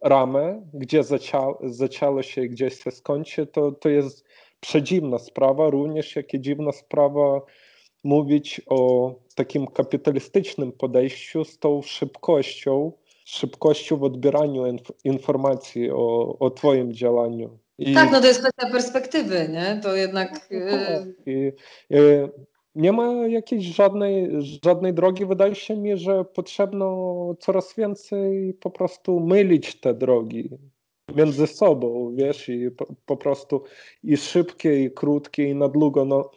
ramę, 0.00 0.62
gdzie 0.74 1.02
zaczęło 1.62 2.22
się 2.22 2.44
i 2.44 2.50
gdzieś 2.50 2.84
się 2.84 2.90
skończy, 2.90 3.46
to, 3.46 3.72
to 3.72 3.88
jest 3.88 4.24
przedziwna 4.60 5.18
sprawa, 5.18 5.70
również 5.70 6.16
jak 6.16 6.34
i 6.34 6.40
dziwna 6.40 6.72
sprawa 6.72 7.40
mówić 8.04 8.60
o 8.66 9.14
takim 9.34 9.66
kapitalistycznym 9.66 10.72
podejściu 10.72 11.44
z 11.44 11.58
tą 11.58 11.82
szybkością, 11.82 12.92
szybkością 13.24 13.96
w 13.96 14.04
odbieraniu 14.04 14.66
inf 14.66 14.82
informacji 15.04 15.90
o, 15.90 16.36
o 16.38 16.50
Twoim 16.50 16.92
działaniu. 16.92 17.58
I... 17.78 17.94
Tak, 17.94 18.12
no 18.12 18.20
to 18.20 18.26
jest 18.26 18.40
kwestia 18.40 18.72
perspektywy, 18.72 19.48
nie? 19.52 19.80
To 19.82 19.96
jednak. 19.96 20.30
Tak, 20.30 20.48
I, 21.26 21.52
i, 21.90 21.96
nie 22.74 22.92
ma 22.92 23.28
jakiejś 23.28 23.64
żadnej, 23.64 24.28
żadnej 24.64 24.94
drogi. 24.94 25.26
Wydaje 25.26 25.54
się 25.54 25.76
mi, 25.76 25.96
że 25.96 26.24
potrzebno 26.24 27.36
coraz 27.40 27.74
więcej 27.74 28.54
po 28.54 28.70
prostu 28.70 29.20
mylić 29.20 29.80
te 29.80 29.94
drogi 29.94 30.48
między 31.16 31.46
sobą, 31.46 32.14
wiesz, 32.16 32.48
i 32.48 32.70
po, 32.70 32.86
po 33.06 33.16
prostu 33.16 33.62
i 34.02 34.16
szybkie, 34.16 34.84
i 34.84 34.90
krótkie, 34.90 35.44
i 35.44 35.54
na 35.54 35.68
długo. 35.68 36.04
No, 36.04 36.30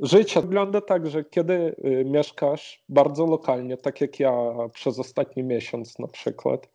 życie 0.00 0.40
wygląda 0.40 0.80
tak, 0.80 1.06
że 1.06 1.24
kiedy 1.24 1.54
y, 1.54 2.04
mieszkasz 2.04 2.84
bardzo 2.88 3.26
lokalnie, 3.26 3.76
tak 3.76 4.00
jak 4.00 4.20
ja 4.20 4.32
przez 4.72 4.98
ostatni 4.98 5.42
miesiąc 5.42 5.98
na 5.98 6.08
przykład, 6.08 6.68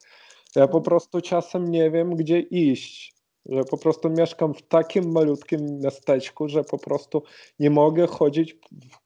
ja 0.55 0.67
po 0.67 0.81
prostu 0.81 1.21
czasem 1.21 1.71
nie 1.71 1.91
wiem, 1.91 2.15
gdzie 2.15 2.39
iść 2.39 3.12
że 3.45 3.63
po 3.63 3.77
prostu 3.77 4.09
mieszkam 4.09 4.53
w 4.53 4.61
takim 4.61 5.11
malutkim 5.11 5.79
miasteczku, 5.79 6.49
że 6.49 6.63
po 6.63 6.77
prostu 6.77 7.23
nie 7.59 7.69
mogę 7.69 8.07
chodzić 8.07 8.57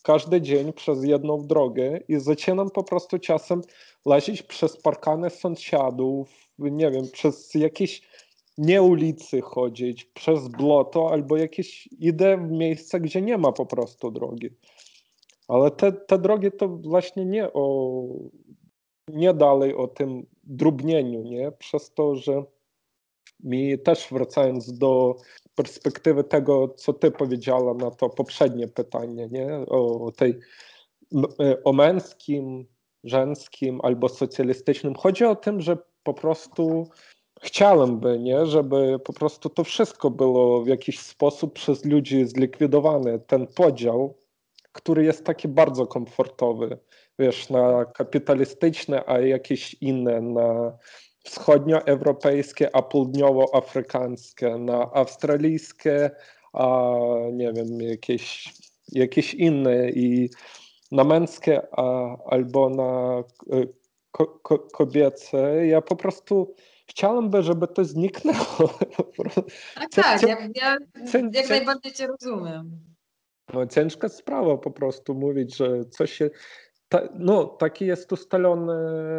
każdy 0.03 0.41
dzień 0.41 0.73
przez 0.73 1.03
jedną 1.03 1.47
drogę 1.47 1.99
i 2.07 2.19
zaczynam 2.19 2.69
po 2.69 2.83
prostu 2.83 3.19
czasem 3.19 3.61
łazić 4.05 4.43
przez 4.43 4.81
parkany 4.81 5.29
sąsiadów, 5.29 6.29
nie 6.59 6.91
wiem, 6.91 7.03
przez 7.11 7.55
jakieś 7.55 8.01
nie 8.57 8.81
ulicy 8.81 9.41
chodzić, 9.41 10.05
przez 10.05 10.47
bloto 10.47 11.11
albo 11.11 11.37
jakieś 11.37 11.89
idę 11.99 12.37
w 12.37 12.51
miejsce, 12.51 12.99
gdzie 12.99 13.21
nie 13.21 13.37
ma 13.37 13.51
po 13.51 13.65
prostu 13.65 14.11
drogi. 14.11 14.49
Ale 15.47 15.71
te, 15.71 15.91
te 15.91 16.17
drogi 16.17 16.51
to 16.51 16.67
właśnie 16.67 17.25
nie 17.25 17.53
o 17.53 18.03
nie 19.07 19.33
dalej 19.33 19.75
o 19.75 19.87
tym 19.87 20.25
drobnieniu, 20.43 21.23
nie? 21.23 21.51
Przez 21.51 21.93
to, 21.93 22.15
że 22.15 22.43
mi 23.43 23.79
też 23.79 24.07
wracając 24.11 24.77
do 24.77 25.15
perspektywy 25.55 26.23
tego, 26.23 26.67
co 26.67 26.93
ty 26.93 27.11
powiedziała 27.11 27.73
na 27.73 27.91
to 27.91 28.09
poprzednie 28.09 28.67
pytanie, 28.67 29.27
nie? 29.31 29.47
O 29.67 30.11
tej 30.17 30.39
o 31.63 31.73
męskim, 31.73 32.65
żeńskim 33.03 33.79
albo 33.83 34.09
socjalistycznym. 34.09 34.95
Chodzi 34.95 35.25
o 35.25 35.35
tym, 35.35 35.61
że 35.61 35.77
po 36.03 36.13
prostu 36.13 36.87
chciałem 37.41 38.01
nie, 38.19 38.45
żeby 38.45 38.99
po 38.99 39.13
prostu 39.13 39.49
to 39.49 39.63
wszystko 39.63 40.09
było 40.09 40.63
w 40.63 40.67
jakiś 40.67 40.99
sposób 40.99 41.53
przez 41.53 41.85
ludzi 41.85 42.25
zlikwidowane. 42.25 43.19
Ten 43.19 43.47
podział, 43.47 44.17
który 44.71 45.03
jest 45.03 45.25
taki 45.25 45.47
bardzo 45.47 45.87
komfortowy, 45.87 46.77
wiesz, 47.19 47.49
na 47.49 47.85
kapitalistyczne, 47.85 49.03
a 49.09 49.19
jakieś 49.19 49.73
inne, 49.73 50.21
na 50.21 50.77
wschodnioeuropejskie, 51.29 52.75
a 52.75 52.81
południowoafrykańskie, 52.81 54.57
na 54.57 54.91
australijskie, 54.93 56.11
a 56.53 56.89
nie 57.31 57.53
wiem, 57.53 57.81
jakieś, 57.81 58.53
jakieś 58.91 59.33
inne 59.33 59.89
i 59.89 60.29
na 60.91 61.03
męskie 61.03 61.61
a, 61.71 62.17
albo 62.25 62.69
na 62.69 63.23
e, 63.57 63.65
ko, 64.11 64.25
ko, 64.25 64.59
kobiece. 64.59 65.67
Ja 65.67 65.81
po 65.81 65.95
prostu 65.95 66.55
chciałbym, 66.87 67.43
żeby 67.43 67.67
to 67.67 67.85
zniknęło. 67.85 68.79
Tak, 69.75 69.89
tak, 69.95 70.21
ja, 70.21 70.37
ja 70.55 70.77
jak 71.33 71.49
najbardziej 71.49 71.93
cię 71.93 72.07
rozumiem. 72.07 72.79
No, 73.53 73.67
ciężka 73.67 74.09
sprawa 74.09 74.57
po 74.57 74.71
prostu 74.71 75.13
mówić, 75.13 75.57
że 75.57 75.85
coś 75.85 76.13
się 76.13 76.29
ta, 76.89 77.01
no, 77.15 77.45
takie 77.45 77.85
jest 77.85 78.11
ustalone 78.11 78.75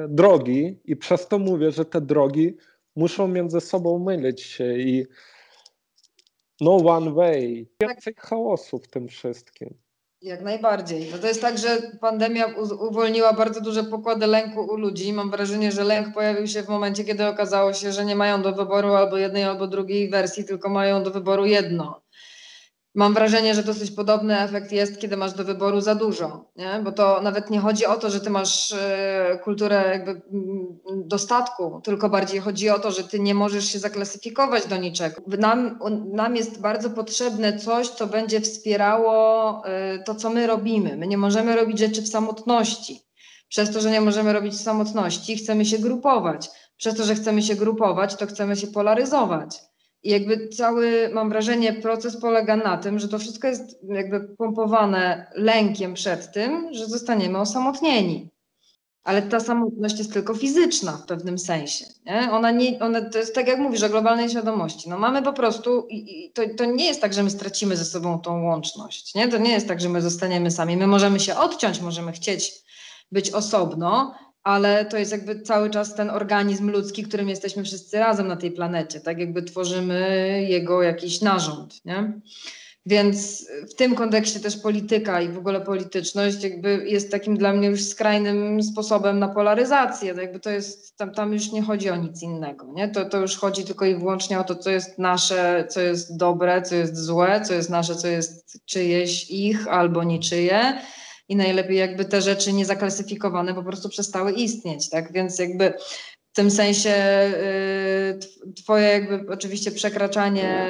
drogi 0.09 0.81
i 0.85 0.97
przez 0.97 1.29
to 1.29 1.39
mówię, 1.39 1.71
że 1.71 1.85
te 1.85 2.01
drogi 2.01 2.57
muszą 2.97 3.29
między 3.29 3.61
sobą 3.61 3.99
mylić 3.99 4.43
się 4.43 4.79
i 4.79 5.07
no 6.61 6.77
one 6.77 7.13
way. 7.13 7.69
Więcej 7.81 8.15
chaosu 8.19 8.79
w 8.79 8.89
tym 8.89 9.09
wszystkim. 9.09 9.75
Jak 10.23 10.43
najbardziej. 10.43 11.09
No 11.13 11.19
to 11.19 11.27
jest 11.27 11.41
tak, 11.41 11.59
że 11.59 11.79
pandemia 12.01 12.47
uwolniła 12.89 13.33
bardzo 13.33 13.61
duże 13.61 13.85
pokłady 13.85 14.27
lęku 14.27 14.61
u 14.61 14.77
ludzi. 14.77 15.13
Mam 15.13 15.31
wrażenie, 15.31 15.73
że 15.73 15.85
lęk 15.85 16.15
pojawił 16.15 16.47
się 16.47 16.63
w 16.63 16.69
momencie, 16.69 17.05
kiedy 17.05 17.27
okazało 17.27 17.73
się, 17.73 17.93
że 17.93 18.05
nie 18.05 18.17
mają 18.17 18.43
do 18.43 18.53
wyboru 18.53 18.89
albo 18.89 19.17
jednej, 19.17 19.45
albo 19.45 19.67
drugiej 19.67 20.11
wersji, 20.11 20.45
tylko 20.45 20.69
mają 20.69 21.03
do 21.03 21.11
wyboru 21.11 21.47
jedno. 21.47 22.01
Mam 22.95 23.15
wrażenie, 23.15 23.55
że 23.55 23.63
dosyć 23.63 23.91
podobny 23.91 24.41
efekt 24.41 24.73
jest, 24.73 25.01
kiedy 25.01 25.17
masz 25.17 25.33
do 25.33 25.45
wyboru 25.45 25.81
za 25.81 25.95
dużo, 25.95 26.51
nie? 26.57 26.81
bo 26.85 26.93
to 26.93 27.23
nawet 27.23 27.51
nie 27.51 27.61
chodzi 27.61 27.87
o 27.87 27.97
to, 27.97 28.11
że 28.11 28.21
ty 28.21 28.31
masz 28.31 28.73
e, 28.73 29.39
kulturę 29.45 29.85
jakby 29.93 30.11
mm, 30.11 30.79
dostatku, 30.87 31.81
tylko 31.85 32.09
bardziej 32.09 32.41
chodzi 32.41 32.71
o 32.71 32.79
to, 32.79 32.91
że 32.91 33.05
ty 33.05 33.21
nie 33.21 33.35
możesz 33.35 33.65
się 33.65 33.79
zaklasyfikować 33.79 34.67
do 34.67 34.77
niczego. 34.77 35.23
Nam, 35.27 35.79
nam 36.13 36.37
jest 36.37 36.61
bardzo 36.61 36.91
potrzebne 36.91 37.59
coś, 37.59 37.89
co 37.89 38.07
będzie 38.07 38.41
wspierało 38.41 39.63
e, 39.65 39.99
to, 39.99 40.15
co 40.15 40.31
my 40.31 40.47
robimy. 40.47 40.97
My 40.97 41.07
nie 41.07 41.19
możemy 41.19 41.57
robić 41.57 41.79
rzeczy 41.79 42.03
w 42.03 42.09
samotności. 42.09 43.01
Przez 43.49 43.73
to, 43.73 43.81
że 43.81 43.91
nie 43.91 44.01
możemy 44.01 44.33
robić 44.33 44.55
w 44.55 44.63
samotności, 44.63 45.37
chcemy 45.37 45.65
się 45.65 45.79
grupować. 45.79 46.51
Przez 46.77 46.97
to, 46.97 47.05
że 47.05 47.15
chcemy 47.15 47.43
się 47.43 47.55
grupować, 47.55 48.17
to 48.17 48.27
chcemy 48.27 48.57
się 48.57 48.67
polaryzować. 48.67 49.68
I 50.03 50.11
jakby 50.11 50.49
cały, 50.49 51.11
mam 51.15 51.29
wrażenie, 51.29 51.73
proces 51.73 52.21
polega 52.21 52.57
na 52.57 52.77
tym, 52.77 52.99
że 52.99 53.09
to 53.09 53.19
wszystko 53.19 53.49
jest 53.49 53.79
jakby 53.83 54.21
pompowane 54.21 55.31
lękiem 55.35 55.95
przed 55.95 56.33
tym, 56.33 56.75
że 56.75 56.87
zostaniemy 56.87 57.39
osamotnieni. 57.39 58.31
Ale 59.05 59.23
ta 59.23 59.41
samotność 59.41 59.99
jest 59.99 60.13
tylko 60.13 60.35
fizyczna 60.35 60.93
w 60.93 61.07
pewnym 61.07 61.39
sensie. 61.39 61.85
Nie? 62.07 62.31
Ona 62.33 62.51
nie, 62.51 62.79
ona, 62.79 63.11
to 63.11 63.19
jest 63.19 63.35
tak 63.35 63.49
jak 63.49 63.59
mówisz 63.59 63.83
o 63.83 63.89
globalnej 63.89 64.31
świadomości. 64.31 64.89
No 64.89 64.99
mamy 64.99 65.23
po 65.23 65.33
prostu, 65.33 65.87
i, 65.91 66.27
i 66.27 66.33
to, 66.33 66.43
to 66.57 66.65
nie 66.65 66.85
jest 66.85 67.01
tak, 67.01 67.15
że 67.15 67.23
my 67.23 67.31
stracimy 67.31 67.77
ze 67.77 67.85
sobą 67.85 68.21
tą 68.21 68.43
łączność. 68.43 69.15
Nie? 69.15 69.29
To 69.29 69.39
nie 69.39 69.53
jest 69.53 69.69
tak, 69.69 69.81
że 69.81 69.89
my 69.89 70.03
zostaniemy 70.03 70.51
sami. 70.51 70.77
My 70.77 70.87
możemy 70.87 71.21
się 71.21 71.37
odciąć, 71.37 71.81
możemy 71.81 72.13
chcieć 72.13 72.53
być 73.13 73.31
osobno, 73.31 74.15
ale 74.49 74.85
to 74.85 74.97
jest 74.97 75.13
jakby 75.13 75.41
cały 75.41 75.71
czas 75.71 75.95
ten 75.95 76.11
organizm 76.11 76.71
ludzki, 76.71 77.03
którym 77.03 77.29
jesteśmy 77.29 77.65
wszyscy 77.65 77.99
razem 77.99 78.29
na 78.29 78.37
tej 78.37 78.51
planecie, 78.51 79.01
tak 79.01 79.19
jakby 79.19 79.43
tworzymy 79.43 80.47
jego 80.49 80.83
jakiś 80.83 81.21
narząd, 81.21 81.85
nie? 81.85 82.13
Więc 82.87 83.47
w 83.71 83.75
tym 83.75 83.95
kontekście 83.95 84.41
też 84.41 84.57
polityka 84.57 85.21
i 85.21 85.29
w 85.29 85.39
ogóle 85.39 85.61
polityczność 85.61 86.43
jakby 86.43 86.85
jest 86.87 87.11
takim 87.11 87.37
dla 87.37 87.53
mnie 87.53 87.69
już 87.69 87.85
skrajnym 87.85 88.63
sposobem 88.63 89.19
na 89.19 89.29
polaryzację. 89.29 90.15
To 90.15 90.21
jakby 90.21 90.41
to 90.41 90.51
jest, 90.51 90.97
tam, 90.97 91.15
tam 91.15 91.33
już 91.33 91.53
nie 91.53 91.63
chodzi 91.63 91.91
o 91.91 91.97
nic 91.97 92.23
innego. 92.23 92.73
Nie? 92.73 92.89
To, 92.89 93.05
to 93.05 93.21
już 93.21 93.37
chodzi 93.37 93.65
tylko 93.65 93.85
i 93.85 93.95
wyłącznie 93.95 94.41
o 94.41 94.45
to, 94.45 94.57
co 94.57 94.71
jest 94.71 94.99
nasze, 94.99 95.67
co 95.71 95.81
jest 95.81 96.17
dobre, 96.17 96.63
co 96.63 96.75
jest 96.75 96.97
złe, 96.97 97.41
co 97.41 97.55
jest 97.55 97.71
nasze, 97.71 97.95
co 97.95 98.09
jest 98.09 98.61
czyjeś 98.67 99.31
ich 99.31 99.69
albo 99.69 100.05
niczyje 100.05 100.79
i 101.29 101.37
najlepiej 101.37 101.77
jakby 101.77 102.05
te 102.05 102.23
rzeczy 102.23 102.53
niezaklasyfikowane 102.53 103.55
po 103.55 103.63
prostu 103.63 103.89
przestały 103.89 104.33
istnieć, 104.33 104.91
tak? 104.91 105.13
Więc 105.13 105.39
jakby 105.39 105.73
w 106.33 106.37
tym 106.37 106.51
sensie 106.51 106.95
y, 108.51 108.53
twoje 108.63 108.89
jakby 108.89 109.33
oczywiście 109.33 109.71
przekraczanie 109.71 110.69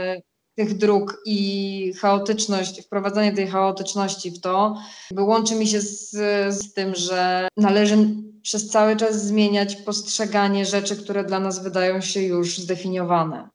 tych 0.59 0.77
dróg 0.77 1.23
i 1.25 1.93
chaotyczność, 2.01 2.83
wprowadzanie 2.83 3.33
tej 3.33 3.49
chaotyczności 3.49 4.31
w 4.31 4.41
to, 4.41 4.77
łączy 5.19 5.55
mi 5.55 5.67
się 5.67 5.81
z, 5.81 6.11
z 6.55 6.73
tym, 6.73 6.95
że 6.95 7.49
należy 7.57 7.97
przez 8.43 8.69
cały 8.69 8.97
czas 8.97 9.27
zmieniać 9.27 9.77
postrzeganie 9.77 10.67
rzeczy, 10.67 10.97
które 10.97 11.25
dla 11.25 11.41
nas 11.41 11.63
wydają 11.63 12.01
się 12.01 12.23
już 12.23 12.59
zdefiniowane. 12.59 13.49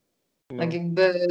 No. 0.53 0.63
Tak 0.63 0.73
jakby 0.73 1.27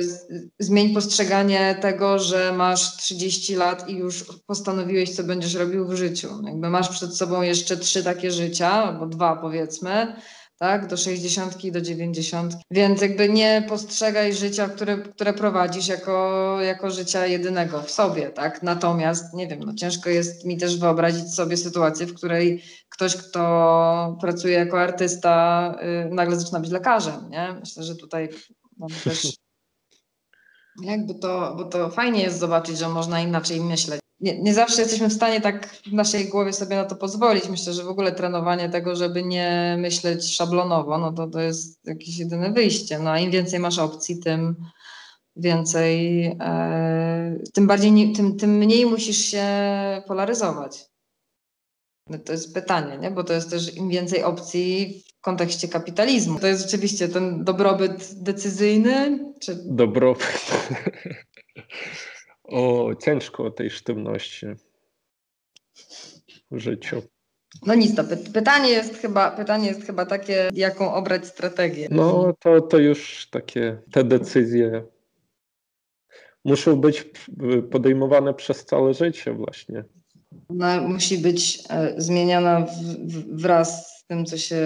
zmień 0.58 0.94
postrzeganie 0.94 1.78
tego, 1.80 2.18
że 2.18 2.52
masz 2.52 2.96
30 2.96 3.54
lat 3.54 3.88
i 3.88 3.96
już 3.96 4.24
postanowiłeś, 4.46 5.10
co 5.10 5.24
będziesz 5.24 5.54
robił 5.54 5.86
w 5.86 5.94
życiu. 5.94 6.28
Jakby 6.46 6.70
masz 6.70 6.88
przed 6.88 7.16
sobą 7.16 7.42
jeszcze 7.42 7.76
trzy 7.76 8.04
takie 8.04 8.30
życia, 8.30 8.70
albo 8.70 9.06
dwa 9.06 9.36
powiedzmy, 9.36 10.16
tak, 10.58 10.86
do 10.86 10.96
60 10.96 11.64
i 11.64 11.72
do 11.72 11.80
90. 11.80 12.54
Więc 12.70 13.02
jakby 13.02 13.28
nie 13.28 13.64
postrzegaj 13.68 14.34
życia, 14.34 14.68
które, 14.68 14.98
które 14.98 15.32
prowadzisz 15.32 15.88
jako, 15.88 16.56
jako 16.60 16.90
życia 16.90 17.26
jedynego 17.26 17.82
w 17.82 17.90
sobie, 17.90 18.30
tak. 18.30 18.62
Natomiast, 18.62 19.34
nie 19.34 19.48
wiem, 19.48 19.60
no 19.60 19.74
ciężko 19.74 20.10
jest 20.10 20.44
mi 20.44 20.58
też 20.58 20.78
wyobrazić 20.78 21.34
sobie 21.34 21.56
sytuację, 21.56 22.06
w 22.06 22.14
której 22.14 22.62
ktoś, 22.88 23.16
kto 23.16 24.18
pracuje 24.20 24.54
jako 24.54 24.80
artysta, 24.80 25.74
yy, 26.04 26.14
nagle 26.14 26.36
zaczyna 26.36 26.60
być 26.60 26.70
lekarzem, 26.70 27.30
nie? 27.30 27.56
Myślę, 27.60 27.82
że 27.82 27.96
tutaj 27.96 28.28
też 29.04 29.32
jakby 30.82 31.14
to, 31.14 31.54
bo 31.56 31.64
to 31.64 31.90
fajnie 31.90 32.22
jest 32.22 32.38
zobaczyć, 32.38 32.78
że 32.78 32.88
można 32.88 33.20
inaczej 33.20 33.60
myśleć. 33.60 34.00
Nie, 34.20 34.42
nie, 34.42 34.54
zawsze 34.54 34.82
jesteśmy 34.82 35.08
w 35.08 35.12
stanie 35.12 35.40
tak 35.40 35.66
w 35.66 35.92
naszej 35.92 36.28
głowie 36.28 36.52
sobie 36.52 36.76
na 36.76 36.84
to 36.84 36.96
pozwolić. 36.96 37.48
Myślę, 37.48 37.72
że 37.72 37.84
w 37.84 37.88
ogóle 37.88 38.12
trenowanie 38.12 38.68
tego, 38.68 38.96
żeby 38.96 39.22
nie 39.22 39.76
myśleć 39.78 40.36
szablonowo, 40.36 40.98
no 40.98 41.12
to 41.12 41.26
to 41.26 41.40
jest 41.40 41.80
jakieś 41.84 42.18
jedyne 42.18 42.52
wyjście. 42.52 42.98
No 42.98 43.10
a 43.10 43.18
im 43.18 43.30
więcej 43.30 43.60
masz 43.60 43.78
opcji, 43.78 44.18
tym 44.18 44.56
więcej, 45.36 46.24
e, 46.40 47.38
tym 47.54 47.66
bardziej, 47.66 48.12
tym, 48.12 48.36
tym 48.36 48.58
mniej 48.58 48.86
musisz 48.86 49.18
się 49.18 49.46
polaryzować. 50.06 50.91
No 52.06 52.18
to 52.18 52.32
jest 52.32 52.54
pytanie, 52.54 52.98
nie? 52.98 53.10
bo 53.10 53.24
to 53.24 53.32
jest 53.32 53.50
też 53.50 53.76
im 53.76 53.88
więcej 53.88 54.22
opcji 54.22 55.02
w 55.18 55.20
kontekście 55.20 55.68
kapitalizmu. 55.68 56.40
To 56.40 56.46
jest 56.46 56.62
rzeczywiście 56.62 57.08
ten 57.08 57.44
dobrobyt 57.44 58.22
decyzyjny? 58.22 59.18
Czy... 59.40 59.58
Dobrobyt. 59.64 60.50
o, 62.44 62.90
ciężko 63.04 63.44
o 63.44 63.50
tej 63.50 63.70
sztywności. 63.70 64.46
w 66.50 66.58
życiu. 66.58 67.02
No 67.66 67.74
nic, 67.74 67.96
to 67.96 68.04
py- 68.04 68.32
pytanie 68.32 68.70
jest 68.70 68.96
chyba, 68.96 69.30
pytanie 69.30 69.68
jest 69.68 69.86
chyba 69.86 70.06
takie, 70.06 70.50
jaką 70.54 70.94
obrać 70.94 71.26
strategię. 71.26 71.88
No 71.90 72.32
to, 72.40 72.60
to 72.60 72.78
już 72.78 73.28
takie 73.30 73.82
te 73.92 74.04
decyzje 74.04 74.84
muszą 76.44 76.76
być 76.76 77.10
podejmowane 77.70 78.34
przez 78.34 78.64
całe 78.64 78.94
życie 78.94 79.32
właśnie. 79.32 79.84
Ona 80.48 80.80
musi 80.80 81.18
być 81.18 81.64
e, 81.70 81.94
zmieniana 81.96 82.60
w, 82.60 82.70
w, 83.12 83.40
wraz 83.42 83.98
z 83.98 84.06
tym, 84.06 84.24
co 84.24 84.38
się, 84.38 84.60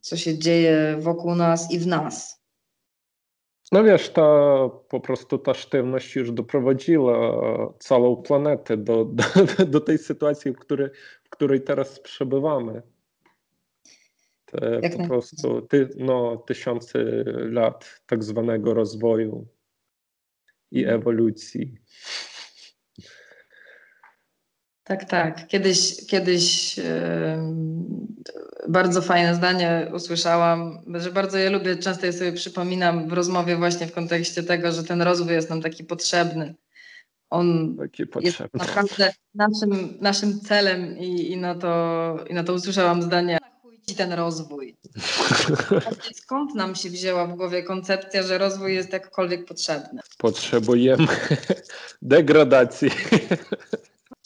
co 0.00 0.16
się 0.16 0.38
dzieje 0.38 0.96
wokół 1.00 1.34
nas 1.34 1.72
i 1.72 1.78
w 1.78 1.86
nas. 1.86 2.38
No 3.72 3.84
wiesz, 3.84 4.10
ta 4.10 4.22
po 4.88 5.00
prostu 5.00 5.38
ta 5.38 5.54
sztywność 5.54 6.16
już 6.16 6.32
doprowadziła 6.32 7.42
całą 7.78 8.16
planetę 8.16 8.76
do, 8.76 9.04
do, 9.04 9.24
do 9.66 9.80
tej 9.80 9.98
sytuacji, 9.98 10.52
w 10.52 10.58
której, 10.58 10.88
w 11.24 11.30
której 11.30 11.60
teraz 11.60 12.00
przebywamy. 12.00 12.82
Te 14.44 14.80
Jak 14.82 14.96
po 14.96 15.06
prostu 15.08 15.62
ty, 15.62 15.88
no, 15.96 16.36
tysiące 16.36 16.98
lat 17.26 18.00
tak 18.06 18.24
zwanego 18.24 18.74
rozwoju 18.74 19.46
i 20.70 20.84
ewolucji. 20.84 21.74
Tak, 24.88 25.04
tak. 25.04 25.46
Kiedyś, 25.46 26.06
kiedyś 26.06 26.78
em, 26.78 27.86
bardzo 28.68 29.02
fajne 29.02 29.34
zdanie 29.34 29.90
usłyszałam, 29.94 30.78
że 30.94 31.12
bardzo 31.12 31.38
je 31.38 31.50
lubię, 31.50 31.76
często 31.76 32.06
je 32.06 32.12
sobie 32.12 32.32
przypominam 32.32 33.08
w 33.08 33.12
rozmowie 33.12 33.56
właśnie 33.56 33.86
w 33.86 33.92
kontekście 33.92 34.42
tego, 34.42 34.72
że 34.72 34.84
ten 34.84 35.02
rozwój 35.02 35.32
jest 35.34 35.50
nam 35.50 35.62
taki 35.62 35.84
potrzebny. 35.84 36.54
On 37.30 37.76
Takie 37.76 38.02
jest 38.02 38.12
potrzebne. 38.12 38.58
naprawdę 38.66 39.12
naszym, 39.34 39.98
naszym 40.00 40.40
celem 40.40 40.98
i, 40.98 41.32
i, 41.32 41.36
na 41.36 41.54
to, 41.54 42.16
i 42.30 42.34
na 42.34 42.44
to 42.44 42.52
usłyszałam 42.52 43.02
zdanie, 43.02 43.38
"Na 43.42 43.60
chuj 43.62 43.80
ci 43.88 43.94
ten 43.94 44.12
rozwój. 44.12 44.76
Skąd 46.14 46.54
nam 46.54 46.74
się 46.74 46.90
wzięła 46.90 47.26
w 47.26 47.36
głowie 47.36 47.62
koncepcja, 47.62 48.22
że 48.22 48.38
rozwój 48.38 48.74
jest 48.74 48.92
jakkolwiek 48.92 49.44
potrzebny? 49.44 50.00
Potrzebujemy 50.18 51.06
degradacji. 52.02 52.90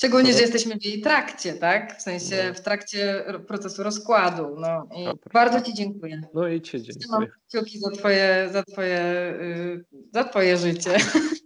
Szczególnie, 0.02 0.32
że 0.32 0.40
jesteśmy 0.40 0.76
w 0.78 0.84
jej 0.84 1.00
trakcie, 1.00 1.52
tak? 1.54 1.98
W 1.98 2.02
sensie 2.02 2.52
w 2.54 2.60
trakcie 2.60 3.22
ro- 3.26 3.40
procesu 3.40 3.82
rozkładu. 3.82 4.56
No 4.60 4.88
i 4.96 5.04
Dobra. 5.04 5.30
bardzo 5.32 5.60
Ci 5.60 5.74
dziękuję. 5.74 6.20
No 6.34 6.48
i 6.48 6.60
Trzymam 6.60 6.84
dziękuję. 7.00 7.28
kciuki 7.48 7.78
za 7.78 7.90
Twoje, 7.90 8.48
za 8.52 8.62
twoje, 8.62 9.00
y, 9.40 9.84
za 10.12 10.24
twoje 10.24 10.56
życie. 10.56 10.90